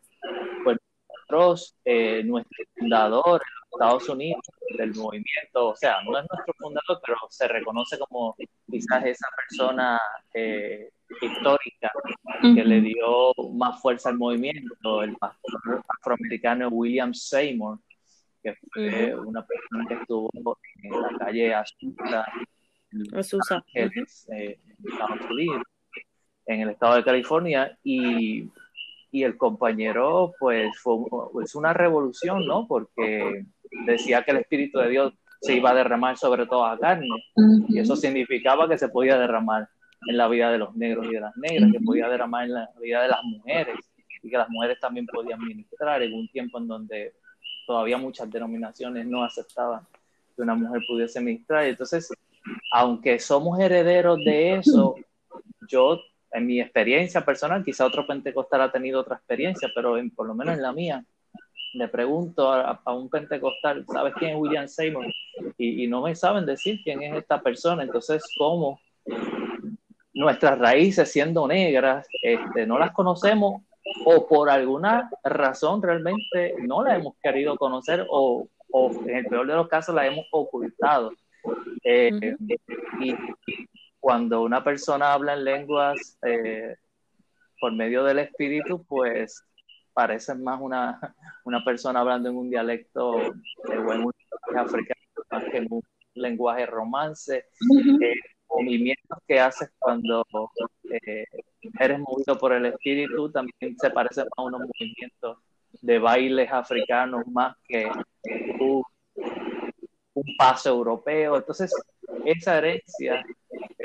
[0.62, 0.76] pues
[1.08, 3.42] nosotros, eh, nuestro fundador
[3.72, 4.42] Estados Unidos
[4.76, 8.36] del movimiento, o sea, no es nuestro fundador, pero se reconoce como
[8.70, 10.00] quizás esa persona
[10.34, 10.90] eh,
[11.20, 11.90] histórica
[12.42, 17.78] que le dio más fuerza al movimiento, el pastor afroamericano William Seymour,
[18.42, 22.26] que fue una persona que estuvo en la calle Azusa,
[22.92, 23.04] en
[23.50, 25.62] Ángeles, eh, en Estados Unidos,
[26.46, 28.48] en el estado de California, y,
[29.10, 30.98] y el compañero, pues, fue
[31.42, 32.66] es una revolución, ¿no?
[32.66, 33.44] Porque
[33.86, 37.08] decía que el Espíritu de Dios se iba a derramar sobre toda carne,
[37.68, 39.68] y eso significaba que se podía derramar
[40.06, 42.70] en la vida de los negros y de las negras, que podía derramar en la
[42.80, 43.76] vida de las mujeres,
[44.22, 47.14] y que las mujeres también podían ministrar en un tiempo en donde
[47.66, 49.82] todavía muchas denominaciones no aceptaban
[50.36, 51.64] que una mujer pudiese ministrar.
[51.64, 52.12] Entonces,
[52.72, 54.96] aunque somos herederos de eso,
[55.68, 56.00] yo,
[56.32, 60.34] en mi experiencia personal, quizá otro pentecostal ha tenido otra experiencia, pero en, por lo
[60.34, 61.04] menos en la mía,
[61.74, 65.06] le pregunto a, a un pentecostal, ¿sabes quién es William Seymour?
[65.56, 67.82] Y, y no me saben decir quién es esta persona.
[67.82, 68.80] Entonces, ¿cómo
[70.12, 73.62] nuestras raíces siendo negras, este, no las conocemos
[74.04, 79.46] o por alguna razón realmente no la hemos querido conocer o, o en el peor
[79.46, 81.12] de los casos la hemos ocultado.
[81.82, 82.36] Eh,
[83.00, 83.14] y
[84.00, 86.76] cuando una persona habla en lenguas eh,
[87.60, 89.44] por medio del espíritu, pues
[89.92, 90.98] parece más una,
[91.44, 93.32] una persona hablando en un dialecto eh,
[93.78, 95.82] o en un lenguaje africano más que en un
[96.14, 97.46] lenguaje romance.
[98.02, 98.14] Eh,
[98.48, 100.24] movimientos que haces cuando
[101.06, 101.24] eh,
[101.78, 105.38] eres movido por el espíritu también se parecen a unos movimientos
[105.82, 107.88] de bailes africanos más que
[108.58, 108.82] un,
[110.14, 111.36] un paso europeo.
[111.36, 111.72] Entonces,
[112.24, 113.24] esa herencia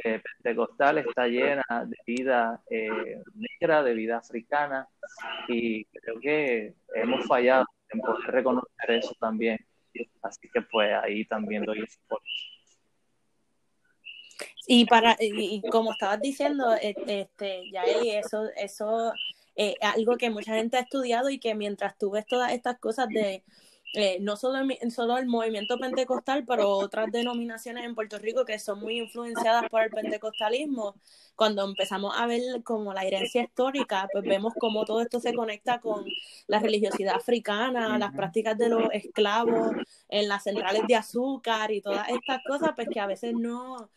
[0.06, 4.88] eh, pentecostal está llena de vida eh, negra, de vida africana,
[5.48, 9.58] y creo que hemos fallado en poder reconocer eso también.
[10.22, 12.22] Así que pues ahí también doy ese apoyo.
[14.68, 19.12] Y como estabas diciendo, eh, este, Yaeli, eso, eso
[19.56, 23.08] eh, algo que mucha gente ha estudiado y que mientras tú ves todas estas cosas
[23.08, 23.44] de
[23.96, 28.60] eh, no solo el, solo el movimiento pentecostal, pero otras denominaciones en Puerto Rico que
[28.60, 30.96] son muy influenciadas por el pentecostalismo,
[31.36, 35.80] cuando empezamos a ver como la herencia histórica, pues vemos cómo todo esto se conecta
[35.80, 36.06] con
[36.48, 39.72] la religiosidad africana, las prácticas de los esclavos
[40.10, 43.90] en las centrales de azúcar y todas estas cosas, pues que a veces no,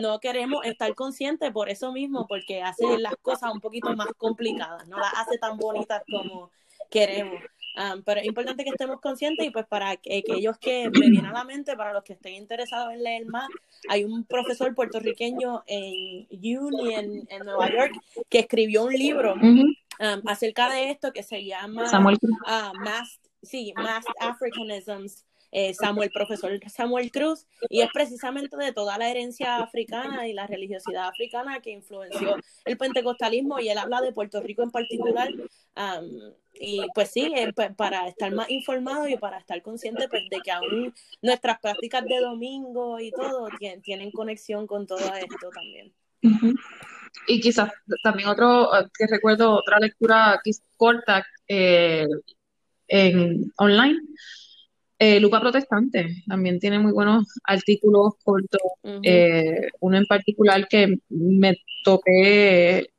[0.00, 4.86] no queremos estar conscientes por eso mismo, porque hace las cosas un poquito más complicadas,
[4.88, 6.50] no las hace tan bonitas como
[6.88, 7.40] queremos.
[7.80, 11.32] Um, pero es importante que estemos conscientes y pues para aquellos que me vienen a
[11.32, 13.48] la mente, para los que estén interesados en leer más,
[13.88, 17.94] hay un profesor puertorriqueño en Uni, en, en Nueva York,
[18.28, 19.72] que escribió un libro um,
[20.26, 22.18] acerca de esto que se llama Samuel.
[22.22, 28.98] uh, Mass, sí, Mass Africanisms eh, Samuel, profesor Samuel Cruz, y es precisamente de toda
[28.98, 34.12] la herencia africana y la religiosidad africana que influenció el pentecostalismo, y él habla de
[34.12, 35.28] Puerto Rico en particular.
[35.76, 40.40] Um, y pues sí, eh, para estar más informado y para estar consciente pues, de
[40.40, 45.92] que aún nuestras prácticas de domingo y todo tienen, tienen conexión con todo esto también.
[46.22, 46.54] Uh -huh.
[47.26, 50.40] Y quizás también otro, que recuerdo, otra lectura
[50.76, 52.06] corta eh,
[52.88, 53.98] en online,
[54.98, 59.00] eh, Lupa Protestante también tiene muy buenos artículos cortos, uh -huh.
[59.02, 62.90] eh, uno en particular que me toqué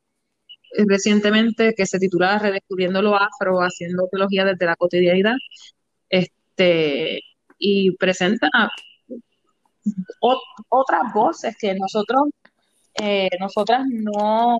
[0.86, 5.36] recientemente que se titula Redescubriendo lo afro, haciendo teología desde la cotidianidad,
[6.08, 7.20] este,
[7.58, 8.48] y presenta
[10.20, 12.28] ot otras voces que nosotros,
[13.00, 14.58] eh, nosotras no,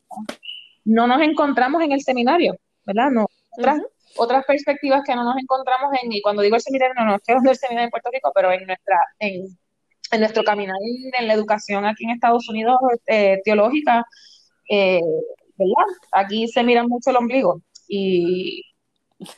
[0.84, 2.56] no nos encontramos en el seminario,
[2.86, 3.10] ¿verdad?
[3.10, 3.26] No,
[3.58, 3.88] otras, uh -huh.
[4.16, 7.32] otras perspectivas que no nos encontramos en, y cuando digo el seminario, no, no estoy
[7.32, 9.46] hablando del seminario en Puerto Rico, pero en nuestra, en,
[10.12, 10.76] en nuestro caminar
[11.18, 14.04] en la educación aquí en Estados Unidos eh, teológica,
[14.68, 15.00] eh,
[15.62, 15.98] ¿verdad?
[16.12, 18.62] Aquí se mira mucho el ombligo y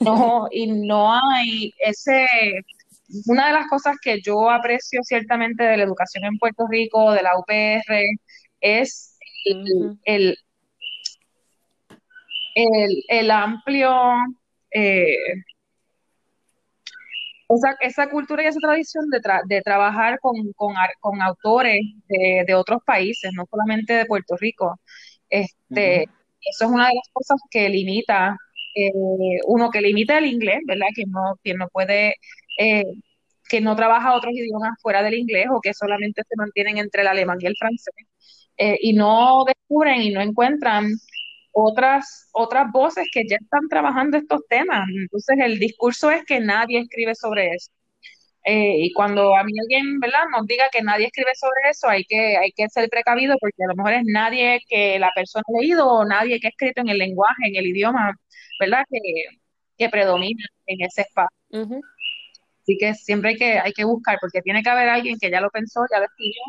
[0.01, 2.27] no, y no hay ese,
[3.27, 7.23] una de las cosas que yo aprecio ciertamente de la educación en Puerto Rico, de
[7.23, 8.05] la UPR,
[8.61, 10.37] es el, el
[12.55, 13.93] el, amplio,
[14.71, 15.17] eh,
[17.81, 23.45] esa, cultura y esa tradición de, de trabajar con, con, autores de, otros países, no
[23.51, 24.81] solamente de Puerto Rico.
[25.35, 28.37] Este, Eso es una de las cosas que limita,
[28.75, 28.91] eh,
[29.47, 30.89] uno que limita el inglés, ¿verdad?
[30.95, 32.15] Que no, que no puede,
[32.59, 32.85] eh,
[33.49, 37.09] que no trabaja otros idiomas fuera del inglés o que solamente se mantienen entre el
[37.09, 37.95] alemán y el francés.
[38.81, 40.93] y no descubren y no encuentran
[41.53, 44.87] otras, otras voces que ya están trabajando estos temas.
[45.03, 47.71] Entonces el discurso es que nadie escribe sobre eso.
[48.45, 52.05] Eh, y cuando a mí alguien, ¿verdad?, nos diga que nadie escribe sobre eso, hay
[52.05, 55.61] que, hay que ser precavido porque a lo mejor es nadie que la persona ha
[55.61, 58.15] leído o nadie que ha escrito en el lenguaje, en el idioma,
[58.61, 58.99] ¿verdad?, que,
[59.79, 61.37] que predomina en ese espacio.
[62.63, 65.41] Así que siempre hay que, hay que buscar porque tiene que haber alguien que ya
[65.41, 66.43] lo pensó, ya lo escribió,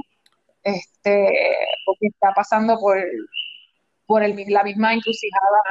[0.64, 1.30] este,
[1.88, 2.98] o que está pasando por,
[4.06, 5.62] por el, la misma encrucijada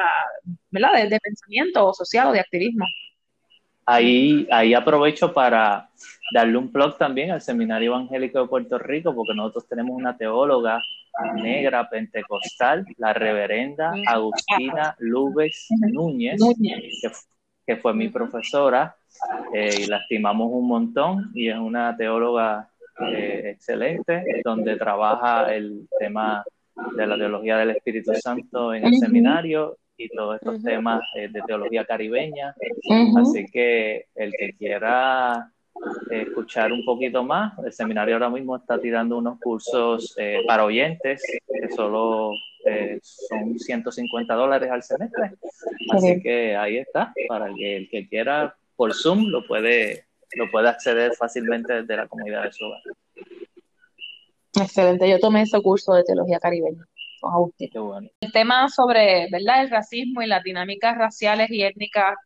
[0.71, 1.09] ¿verdad?
[1.09, 2.85] De, pensamiento social o de activismo.
[3.87, 5.91] Ahí, ahí aprovecho para
[6.33, 10.81] darle un plug también al Seminario Evangélico de Puerto Rico, porque nosotros tenemos una teóloga
[11.37, 16.41] negra pentecostal, la reverenda Agustina Lubes Núñez,
[17.67, 18.97] que, fue mi profesora,
[19.53, 22.69] eh, y la estimamos un montón, y es una teóloga
[23.13, 26.45] eh, excelente, donde trabaja el tema
[26.97, 31.43] de la teología del Espíritu Santo en el seminario y todos estos temas eh, de
[31.43, 32.55] teología caribeña.
[33.17, 35.53] Así que el que quiera
[36.11, 40.65] eh, escuchar un poquito más, el seminario ahora mismo está tirando unos cursos eh, para
[40.65, 42.33] oyentes que solo
[43.03, 45.33] son 150 dólares al semestre.
[45.91, 50.71] Así que ahí está, para que el que quiera por Zoom lo puede, lo puede
[50.71, 52.81] acceder fácilmente desde la comunidad de su hogar.
[54.59, 56.87] Excelente, yo tomé ese curso de teología caribeña
[57.25, 57.71] con Agustín.
[58.21, 59.63] El tema sobre ¿verdad?
[59.63, 62.17] el racismo y las dinámicas raciales y étnicas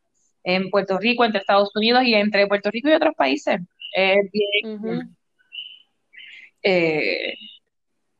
[0.44, 3.60] en Puerto Rico, entre Estados Unidos y entre Puerto Rico y otros países.
[3.92, 5.16] Es bien,
[6.62, 7.34] eh,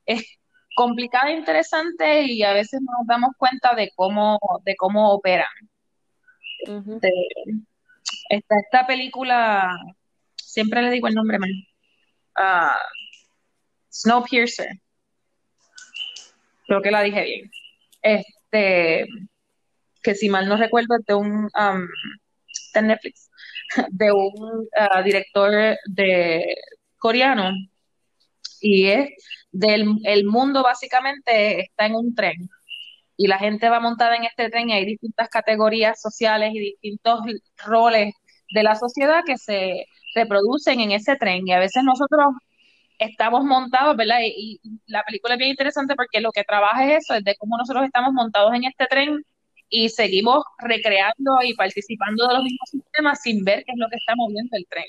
[0.06, 0.38] es
[0.74, 5.46] complicada e interesante y a veces no nos damos cuenta de cómo, de cómo operan.
[8.28, 9.76] esta, película,
[10.36, 11.50] siempre le digo el nombre mal.
[12.36, 12.76] Uh,
[13.90, 14.68] Snowpiercer.
[16.68, 17.50] Creo que la dije bien.
[18.02, 19.06] Este,
[20.02, 21.88] que si mal no recuerdo, de un um,
[22.74, 23.30] de Netflix,
[23.90, 25.50] de un uh, director
[25.86, 26.56] de
[26.98, 27.52] coreano
[28.60, 29.08] y es
[29.50, 32.50] del el mundo básicamente está en un tren
[33.16, 37.20] y la gente va montada en este tren y hay distintas categorías sociales y distintos
[37.64, 38.12] roles
[38.50, 42.26] de la sociedad que se reproducen en ese tren y a veces nosotros
[42.98, 44.18] estamos montados, ¿verdad?
[44.24, 47.56] Y, la película es bien interesante porque lo que trabaja es eso, es de cómo
[47.56, 49.22] nosotros estamos montados en este tren
[49.68, 53.96] y seguimos recreando y participando de los mismos sistemas sin ver qué es lo que
[53.96, 54.86] está moviendo el tren.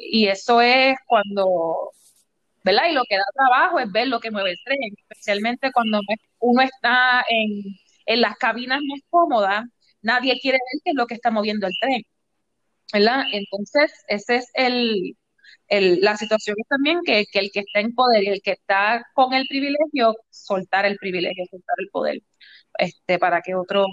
[0.00, 1.90] Y eso es cuando,
[2.64, 2.90] ¿verdad?
[2.90, 6.00] Y lo que da trabajo es ver lo que mueve el tren, especialmente cuando
[6.40, 7.62] uno está en,
[8.06, 9.64] en las cabinas más cómodas,
[10.02, 12.02] nadie quiere ver qué es lo que está moviendo el tren,
[12.92, 13.24] ¿verdad?
[13.32, 15.16] Entonces, ese es el,
[15.68, 19.32] la situación es también que, el que está en poder y el que está con
[19.34, 22.22] el privilegio, soltar el privilegio, soltar el poder,
[22.78, 23.86] este, para que otros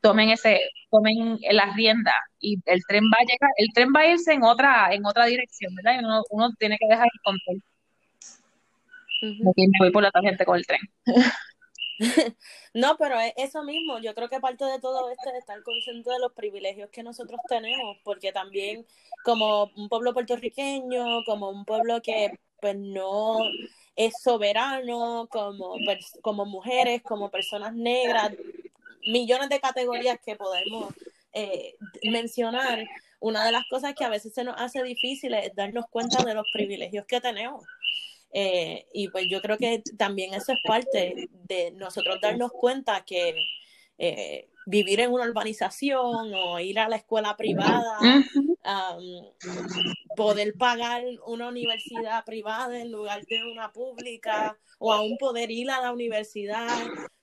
[0.00, 4.06] tomen ese, tomen las riendas y el tren va a llegar, el tren va a
[4.12, 6.00] irse en otra, en otra dirección, ¿verdad?
[6.00, 7.62] Y uno, tiene que dejar el control.
[9.42, 10.80] me voy por la tangente con el tren.
[12.74, 16.10] No, pero es eso mismo, yo creo que parte de todo esto es estar consciente
[16.10, 18.86] de los privilegios que nosotros tenemos, porque también
[19.24, 23.38] como un pueblo puertorriqueño, como un pueblo que pues no
[23.94, 25.76] es soberano, como,
[26.22, 28.32] como mujeres, como personas negras,
[29.06, 30.92] millones de categorías que podemos
[31.32, 31.76] eh,
[32.10, 32.86] mencionar,
[33.20, 36.34] una de las cosas que a veces se nos hace difícil es darnos cuenta de
[36.34, 37.64] los privilegios que tenemos.
[38.32, 43.34] Eh, y pues yo creo que también eso es parte de nosotros darnos cuenta que
[43.98, 47.98] eh, vivir en una urbanización o ir a la escuela privada,
[50.16, 55.80] poder pagar una universidad privada en lugar de una pública o aún poder ir a
[55.80, 56.68] la universidad,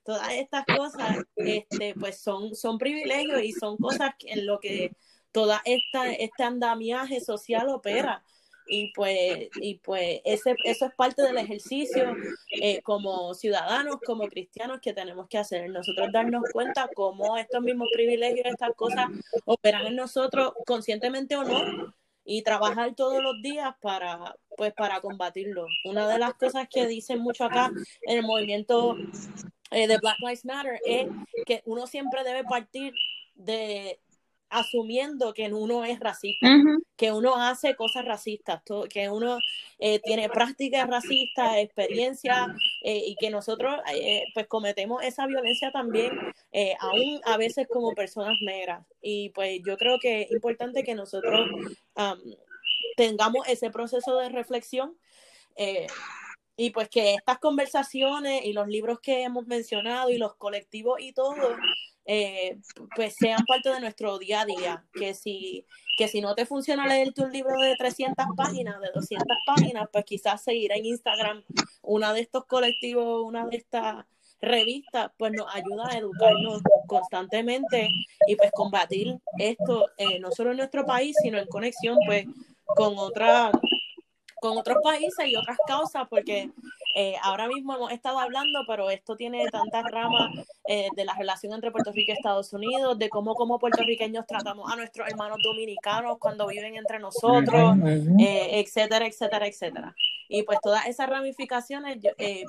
[0.04, 4.96] todas estas cosas este, pues son, son privilegios y son cosas en lo que
[5.34, 8.24] toda esta, este andamiaje social opera
[8.68, 12.16] y pues, y pues ese, eso es parte del ejercicio
[12.62, 15.70] eh, como ciudadanos, como cristianos que tenemos que hacer.
[15.70, 19.08] Nosotros darnos cuenta cómo estos mismos privilegios, estas cosas
[19.46, 21.94] operan en nosotros conscientemente o no
[22.26, 25.66] y trabajar todos los días para pues para combatirlo.
[25.86, 27.72] Una de las cosas que dicen mucho acá
[28.04, 28.96] en el movimiento
[29.72, 31.08] eh, de Black Lives Matter es
[31.46, 32.94] que uno siempre debe partir
[33.36, 34.00] de
[34.54, 36.48] asumiendo que uno es racista,
[36.96, 39.40] que uno hace cosas racistas, que uno
[39.80, 42.48] eh, tiene prácticas racistas, experiencias
[42.84, 46.12] eh, y que nosotros eh, pues cometemos esa violencia también,
[46.80, 48.86] aún a veces como personas negras.
[49.02, 51.50] Y pues yo creo que es importante que nosotros
[52.96, 54.96] tengamos ese proceso de reflexión.
[56.56, 61.14] Y pues que estas conversaciones y los libros que hemos mencionado y los colectivos y
[61.14, 61.36] todo
[62.06, 62.60] eh,
[62.96, 64.86] pues sean parte de nuestro día a día.
[64.94, 65.66] Que si,
[65.98, 70.06] que si no te funciona leer tu libro de 300 páginas, de 200 páginas, pues
[70.06, 71.44] quizás seguir en Instagram
[71.82, 74.06] una de estos colectivos, una de estas
[74.42, 77.90] revistas, pues nos ayuda a educarnos constantemente
[78.28, 82.26] y pues combatir esto, eh, no solo en nuestro país, sino en conexión pues
[82.66, 83.52] con otra
[84.44, 86.52] con otros países y otras causas, porque
[86.96, 91.54] eh, ahora mismo hemos estado hablando, pero esto tiene tantas ramas eh, de la relación
[91.54, 96.18] entre Puerto Rico y Estados Unidos, de cómo como puertorriqueños tratamos a nuestros hermanos dominicanos
[96.20, 97.78] cuando viven entre nosotros,
[98.20, 99.96] eh, etcétera, etcétera, etcétera.
[100.28, 102.00] Y pues todas esas ramificaciones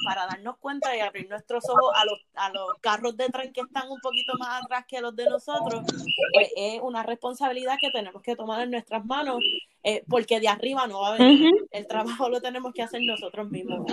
[0.05, 3.61] para darnos cuenta y abrir nuestros ojos a los, a los carros de tren que
[3.61, 5.85] están un poquito más atrás que los de nosotros,
[6.33, 9.39] pues es una responsabilidad que tenemos que tomar en nuestras manos
[9.85, 11.53] eh, porque de arriba no va a venir.
[11.71, 13.87] El trabajo lo tenemos que hacer nosotros mismos.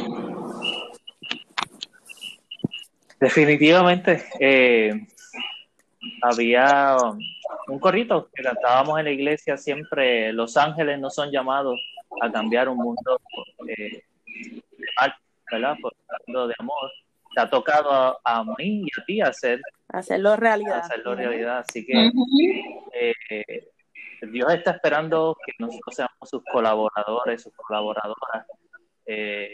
[3.20, 4.24] Definitivamente.
[4.40, 5.06] Eh,
[6.22, 6.96] había
[7.68, 11.78] un corrito que cantábamos en la iglesia siempre, los ángeles no son llamados
[12.22, 13.20] a cambiar un mundo
[13.68, 14.04] eh,
[15.52, 15.76] ¿verdad?
[15.82, 15.94] Por
[16.48, 16.92] de amor.
[17.36, 20.80] Te ha tocado a, mí y a ti hacer, hacerlo realidad.
[20.80, 21.60] Hacerlo realidad.
[21.60, 22.12] Así que
[24.28, 28.46] Dios está esperando que nosotros seamos sus colaboradores, sus colaboradoras.
[29.06, 29.52] Eh,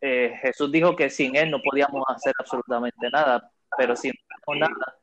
[0.00, 4.68] eh, Jesús dijo que sin Él no podíamos hacer absolutamente nada, pero si no hacemos
[4.68, 4.96] nada,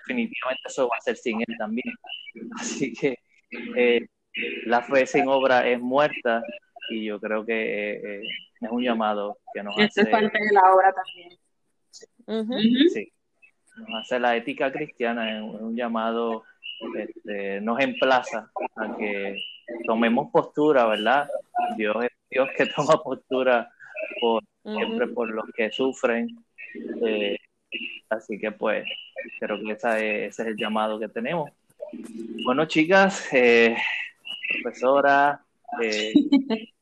[0.00, 1.92] definitivamente eso va a ser sin Él también.
[2.60, 3.18] Así que
[3.76, 4.06] eh,
[4.66, 6.42] la fe sin obra es muerta
[6.90, 8.20] y yo creo que eh,
[8.60, 10.02] es un llamado que nos hace.
[10.02, 12.90] es parte de la obra también.
[12.92, 13.12] Sí
[13.76, 16.44] nos hace la ética cristiana, es un llamado,
[16.96, 19.38] este, nos emplaza a que
[19.86, 21.28] tomemos postura, ¿verdad?
[21.76, 23.70] Dios es Dios que toma postura
[24.20, 26.44] por, siempre por los que sufren.
[27.04, 27.36] Eh,
[28.10, 28.86] así que pues
[29.38, 31.50] creo que esa ese es el llamado que tenemos.
[32.44, 33.76] Bueno, chicas, eh,
[34.62, 35.40] profesora,
[35.82, 36.12] eh,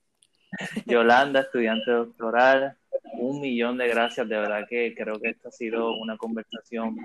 [0.86, 2.76] Yolanda, estudiante doctoral,
[3.18, 4.28] un millón de gracias.
[4.28, 6.96] De verdad que creo que esta ha sido una conversación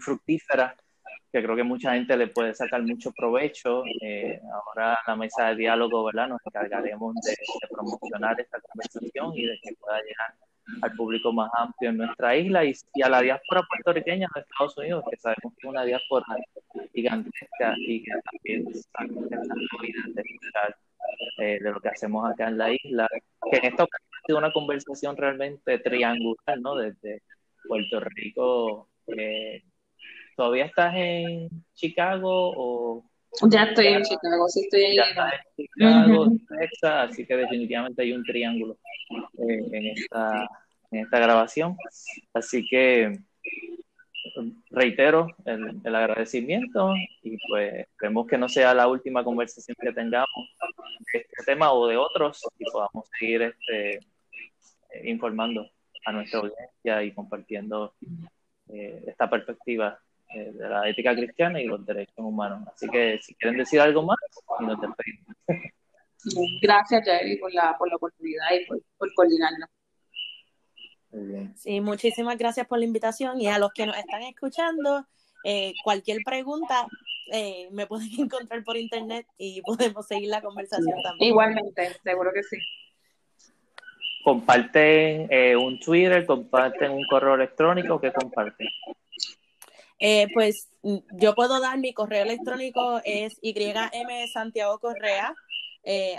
[0.00, 0.76] fructífera,
[1.32, 3.84] que creo que mucha gente le puede sacar mucho provecho.
[4.00, 6.28] Eh, ahora la mesa de diálogo, ¿verdad?
[6.28, 7.36] Nos encargaremos de,
[7.70, 10.34] promocionar esta conversación y de que pueda llegar
[10.80, 15.04] al público más amplio en nuestra isla y, a la diáspora puertorriqueña de Estados Unidos,
[15.10, 16.26] que sabemos que es una diáspora
[16.94, 19.04] gigantesca y que también está
[21.38, 23.08] eh, de lo que hacemos acá en la isla,
[23.50, 26.76] que en esta ocasión ha sido una conversación realmente triangular, ¿no?
[26.76, 27.22] Desde
[27.66, 28.88] Puerto Rico.
[29.06, 29.62] Eh,
[30.36, 33.11] ¿Todavía estás en Chicago o...?
[33.50, 35.02] Ya estoy en Chicago, sí estoy en,
[35.56, 38.76] Chicago, Texas, así que definitivamente hay un triángulo
[39.38, 40.48] eh, en, esta,
[40.90, 41.76] en esta grabación.
[42.34, 43.18] Así que
[44.70, 50.48] reitero el, el, agradecimiento y pues esperemos que no sea la última conversación que tengamos
[51.12, 54.00] de este tema o de otros y podamos seguir este, eh,
[55.04, 55.68] informando
[56.04, 57.94] a nuestra audiencia y compartiendo
[58.68, 59.98] eh, esta perspectiva
[60.34, 62.68] eh, de la ética cristiana y los derechos humanos.
[62.74, 64.16] Así que si quieren decir algo más,
[64.60, 65.36] nos despedimos.
[66.62, 69.68] Gracias, Jerry, por la, por la oportunidad y por, por coordinarnos.
[71.56, 75.06] Sí, muchísimas gracias por la invitación y a los que nos están escuchando,
[75.44, 76.86] eh, cualquier pregunta
[77.32, 81.30] eh, me pueden encontrar por internet y podemos seguir la conversación también.
[81.30, 82.56] Igualmente, seguro que sí.
[84.24, 86.24] ¿Comparten eh, un Twitter?
[86.24, 88.00] ¿Comparten un correo electrónico?
[88.00, 88.68] ¿Qué comparten?
[90.34, 95.34] Pues mm, yo puedo dar mi correo electrónico es ym santiago correa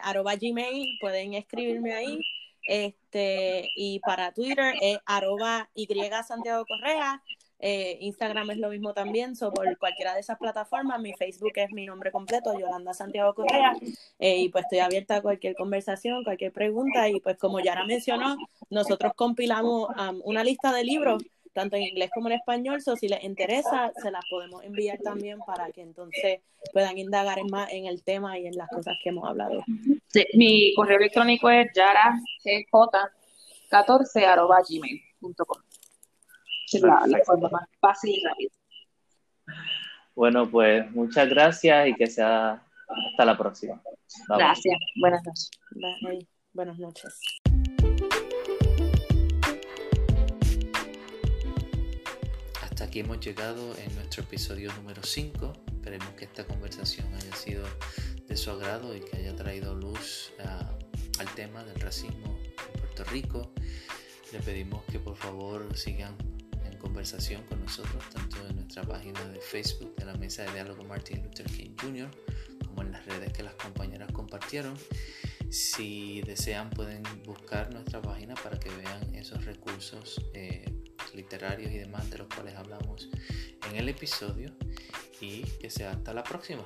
[0.04, 2.20] arroba gmail pueden escribirme ahí
[2.66, 5.88] este, y para Twitter es arroba Y
[6.26, 7.22] Santiago Correa.
[7.66, 11.00] Eh, Instagram es lo mismo también, so por cualquiera de esas plataformas.
[11.00, 13.74] Mi Facebook es mi nombre completo, Yolanda Santiago Correa.
[14.20, 17.08] Eh, y pues estoy abierta a cualquier conversación, cualquier pregunta.
[17.10, 18.36] Y pues como Yara mencionó,
[18.70, 19.90] nosotros compilamos
[20.24, 21.24] una lista de libros
[21.54, 25.40] tanto en inglés como en español, so si les interesa, se las podemos enviar también
[25.46, 26.42] para que entonces
[26.72, 29.64] puedan indagar más en el tema y en las cosas que hemos hablado.
[30.34, 32.20] mi correo electrónico es yaragj
[34.70, 35.62] gmail.com.
[36.72, 38.50] Es la, la forma más fácil y rápida.
[40.16, 43.82] Bueno, pues muchas gracias y que sea hasta la próxima.
[44.28, 44.78] Gracias.
[45.00, 45.52] Buenas noches.
[46.02, 46.28] Bye.
[46.54, 47.20] Buenas noches.
[52.84, 55.54] Hasta aquí hemos llegado en nuestro episodio número 5.
[55.68, 57.64] Esperemos que esta conversación haya sido
[58.28, 60.70] de su agrado y que haya traído luz a,
[61.18, 63.54] al tema del racismo en Puerto Rico.
[64.34, 66.14] Le pedimos que por favor sigan
[66.66, 70.84] en conversación con nosotros, tanto en nuestra página de Facebook de la Mesa de Diálogo
[70.84, 72.12] Martin Luther King Jr.,
[72.68, 74.78] como en las redes que las compañeras compartieron.
[75.50, 80.83] Si desean pueden buscar nuestra página para que vean esos recursos eh,
[81.16, 83.10] literarios y demás de los cuales hablamos
[83.70, 84.52] en el episodio
[85.22, 86.66] y que sea hasta la próxima.